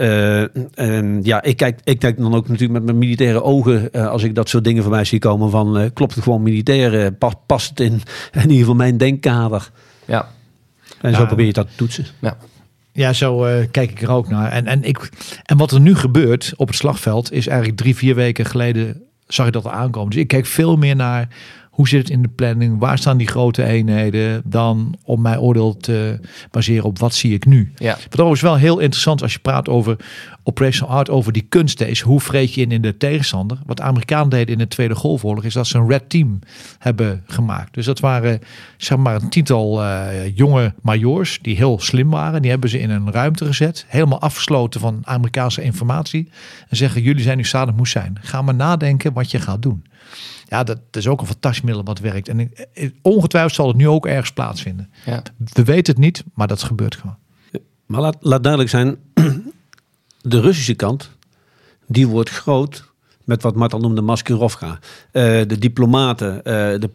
[0.75, 4.35] en ja, ik kijk, ik kijk dan ook natuurlijk met mijn militaire ogen als ik
[4.35, 7.13] dat soort dingen voorbij zie komen van klopt het gewoon militair?
[7.47, 7.93] past het in,
[8.33, 9.71] in ieder geval mijn denkkader?
[10.05, 10.29] Ja.
[11.01, 12.07] En ja, zo probeer je dat te toetsen.
[12.19, 12.37] Ja.
[12.97, 14.51] Ja, zo uh, kijk ik er ook naar.
[14.51, 15.11] En, en, ik,
[15.45, 19.47] en wat er nu gebeurt op het slagveld is eigenlijk drie, vier weken geleden zag
[19.47, 20.11] ik dat aankomen.
[20.11, 21.29] Dus ik kijk veel meer naar
[21.75, 22.79] hoe zit het in de planning?
[22.79, 24.43] Waar staan die grote eenheden?
[24.45, 26.21] Dan om mijn oordeel te
[26.51, 27.73] baseren op wat zie ik nu.
[27.77, 27.93] Ja.
[27.93, 29.97] Wat overigens wel heel interessant als je praat over
[30.43, 32.01] operational art, over die kunst is.
[32.01, 33.59] Hoe vreet je in in de tegenstander?
[33.67, 36.39] Wat de Amerikanen deden in de Tweede Golfoorlog is dat ze een red team
[36.79, 37.75] hebben gemaakt.
[37.75, 38.41] Dus dat waren
[38.77, 42.43] zeg maar een tiental uh, jonge majoors die heel slim waren.
[42.43, 43.85] Die hebben ze in een ruimte gezet.
[43.89, 46.29] Helemaal afgesloten van Amerikaanse informatie.
[46.69, 48.19] En zeggen jullie zijn nu Saddam Hussein.
[48.21, 49.85] Ga maar nadenken wat je gaat doen.
[50.49, 52.29] Ja, dat, is ook een fantastisch middel wat werkt.
[52.29, 52.53] En
[53.03, 54.91] ongetwijfeld zal het nu ook ergens plaatsvinden.
[55.07, 55.23] Ja.
[55.53, 57.17] We weten het niet, maar dat gebeurt gewoon.
[57.87, 58.97] Maar laat, laat duidelijk zijn,
[60.23, 61.11] de Russische kant,
[61.87, 62.93] die wordt groot
[63.25, 64.69] met wat Martel noemde Maskerovka.
[64.69, 64.79] Uh,
[65.47, 66.43] de diplomaten, uh,
[66.81, 66.91] de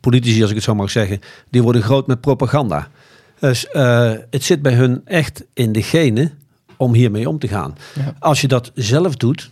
[0.00, 1.20] politici, als ik het zo mag zeggen,
[1.50, 2.88] die worden groot met propaganda.
[3.38, 6.32] Dus uh, het zit bij hun echt in de genen
[6.76, 7.76] om hiermee om te gaan.
[7.94, 8.14] Ja.
[8.18, 9.50] Als je dat zelf doet,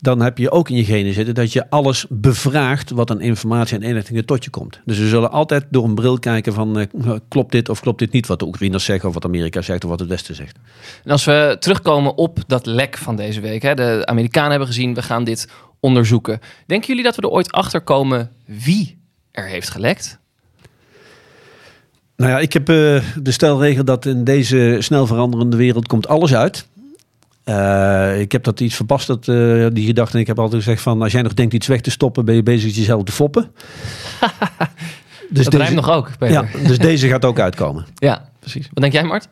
[0.00, 3.76] dan heb je ook in je genen zitten dat je alles bevraagt wat aan informatie
[3.76, 4.80] en inlichtingen tot je komt.
[4.84, 8.12] Dus we zullen altijd door een bril kijken van uh, klopt dit of klopt dit
[8.12, 10.58] niet wat de Oekraïners zeggen of wat Amerika zegt of wat het Westen zegt.
[11.04, 14.94] En als we terugkomen op dat lek van deze week, hè, de Amerikanen hebben gezien
[14.94, 15.48] we gaan dit
[15.80, 16.40] onderzoeken.
[16.66, 18.98] Denken jullie dat we er ooit achter komen wie
[19.30, 20.18] er heeft gelekt?
[22.16, 26.34] Nou ja, ik heb uh, de stelregel dat in deze snel veranderende wereld komt alles
[26.34, 26.66] uit.
[27.48, 30.14] Uh, ik heb dat iets verpast, dat, uh, die gedachte.
[30.14, 32.34] En ik heb altijd gezegd van, als jij nog denkt iets weg te stoppen, ben
[32.34, 33.50] je bezig jezelf te foppen.
[35.30, 36.34] dus dat deze, nog ook, Peter.
[36.34, 37.86] Ja, dus deze gaat ook uitkomen.
[37.94, 38.68] Ja, precies.
[38.72, 39.28] Wat denk jij, Mart?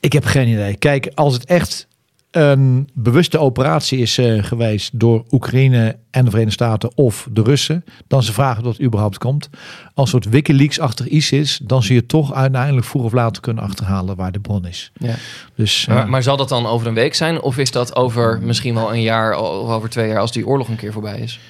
[0.00, 0.76] Ik heb geen idee.
[0.76, 1.86] Kijk, als het echt
[2.30, 7.84] een bewuste operatie is uh, geweest door Oekraïne en de Verenigde Staten of de Russen,
[8.06, 9.48] dan ze vragen dat het überhaupt komt.
[9.94, 13.64] Als het soort Wikileaks-achtig iets is, dan zie je toch uiteindelijk vroeg of later kunnen
[13.64, 14.92] achterhalen waar de bron is.
[14.94, 15.14] Ja.
[15.54, 17.40] Dus, maar, uh, maar, zal dat dan over een week zijn?
[17.40, 20.68] Of is dat over misschien wel een jaar of over twee jaar als die oorlog
[20.68, 21.40] een keer voorbij is?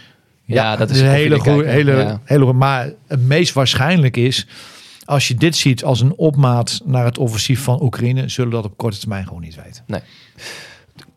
[0.45, 2.21] Ja, dat is een hele goede, hele, Ja.
[2.25, 2.53] hele.
[2.53, 4.47] Maar het meest waarschijnlijk is,
[5.11, 8.65] als je dit ziet als een opmaat naar het offensief van Oekraïne, zullen we dat
[8.65, 10.05] op korte termijn gewoon niet weten.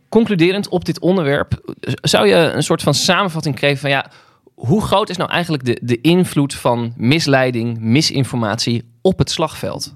[0.10, 4.12] Concluderend op dit onderwerp, zou je een soort van samenvatting geven van ja,
[4.54, 9.96] hoe groot is nou eigenlijk de, de invloed van misleiding, misinformatie op het slagveld?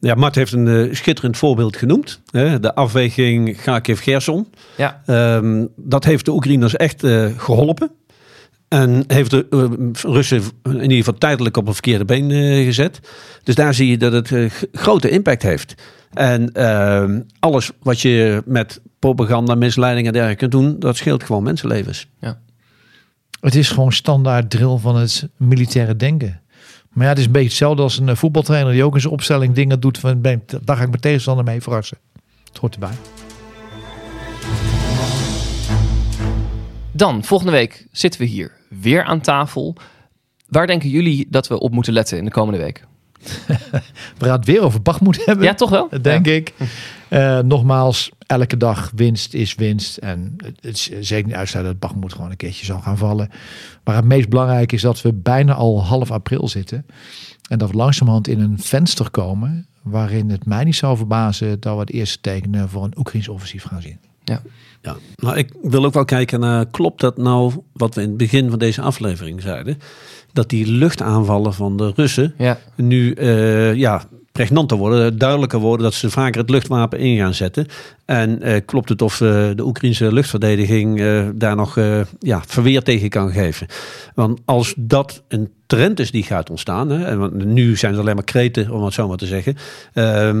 [0.00, 2.20] Ja, Mart heeft een eh, schitterend voorbeeld genoemd.
[2.30, 2.60] Hè?
[2.60, 4.48] De afweging Kharkiv-Gerson.
[4.76, 5.02] Ja.
[5.06, 7.90] Ehm, dat heeft de Oekraïners echt eh, geholpen.
[8.68, 13.00] En heeft de eh, Russen in ieder geval tijdelijk op een verkeerde been eh, gezet.
[13.42, 15.74] Dus daar zie je dat het eh, grote impact heeft.
[16.12, 21.42] En ehm, alles wat je met propaganda, misleiding en dergelijke kunt doen, dat scheelt gewoon
[21.42, 22.08] mensenlevens.
[23.40, 26.40] Het is gewoon standaard drill van het militaire denken.
[26.92, 29.54] Maar ja, het is een beetje hetzelfde als een voetbaltrainer die ook in zijn opstelling
[29.54, 31.98] dingen doet van ben, daar ga ik mijn tegenstander mee verrassen.
[32.44, 32.94] Het hoort erbij.
[36.92, 39.76] Dan, volgende week zitten we hier weer aan tafel.
[40.48, 42.86] Waar denken jullie dat we op moeten letten in de komende week?
[44.18, 45.44] We gaan het weer over Bachmoed hebben.
[45.44, 45.88] Ja, toch wel?
[46.02, 46.32] denk Ja.
[46.32, 46.52] ik.
[47.08, 49.96] Eh, nogmaals, elke dag winst is winst.
[49.96, 53.30] En het is zeker niet uitsluiten dat Bachmoed gewoon een keertje zal gaan vallen.
[53.84, 56.86] Maar het meest belangrijke is dat we bijna al half april zitten.
[57.48, 61.74] En dat we langzamerhand in een venster komen waarin het mij niet zou verbazen dat
[61.74, 63.98] we het eerste tekenen voor een Oekraïns offensief gaan zien.
[64.82, 68.16] Ja, nou, ik wil ook wel kijken naar, klopt dat nou wat we in het
[68.16, 69.78] begin van deze aflevering zeiden?
[70.32, 72.58] Dat die luchtaanvallen van de Russen Ja.
[72.76, 74.02] nu eh, ja,
[74.38, 77.66] pregnanter worden, duidelijker worden, dat ze vaker het luchtwapen in gaan zetten.
[78.04, 81.78] En eh, klopt het of eh, de Oekraïnse luchtverdediging eh, daar nog
[82.18, 83.66] ja, verweer tegen kan geven?
[84.14, 88.00] Want als dat een trend is die gaat ontstaan, hè, en want nu zijn het
[88.00, 89.56] alleen maar kreten, om het zo maar te zeggen.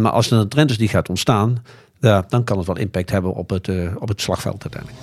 [0.00, 1.62] maar als er een trend is die gaat ontstaan,
[2.00, 5.02] ja, dan kan het wel impact hebben op het, eh, op het slagveld uiteindelijk.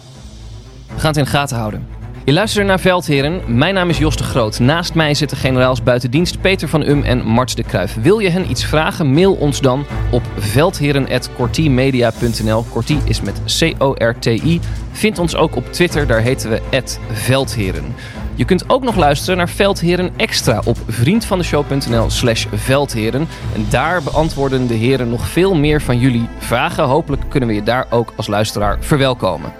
[0.93, 1.88] We gaan het in de gaten houden.
[2.26, 3.58] Je luistert naar Veldheren.
[3.58, 4.60] Mijn naam is Jos de Groot.
[4.60, 8.02] Naast mij zitten generaals buiten dienst Peter van Um en Marts de Kruijf.
[8.02, 9.14] Wil je hen iets vragen?
[9.14, 12.66] Mail ons dan op veldheren.cortimedia.nl.
[12.72, 14.60] Corti is met C-O-R-T-I.
[14.91, 16.62] Vind ons ook op Twitter, daar heten we
[17.12, 17.96] Veldheren.
[18.36, 23.28] Je kunt ook nog luisteren naar Veldheren Extra op vriendvandeshow.nl slash veldheren.
[23.56, 26.84] En daar beantwoorden de heren nog veel meer van jullie vragen.
[26.84, 29.54] Hopelijk kunnen we je daar ook als luisteraar verwelkomen.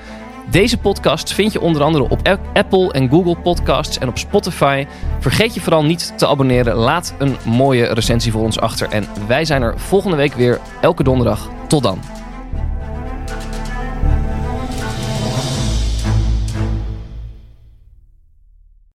[0.49, 4.86] Deze podcast vind je onder andere op Apple en Google Podcasts en op Spotify.
[5.19, 6.76] Vergeet je vooral niet te abonneren.
[6.76, 8.89] Laat een mooie recensie voor ons achter.
[8.89, 11.49] En wij zijn er volgende week weer, elke donderdag.
[11.67, 11.99] Tot dan.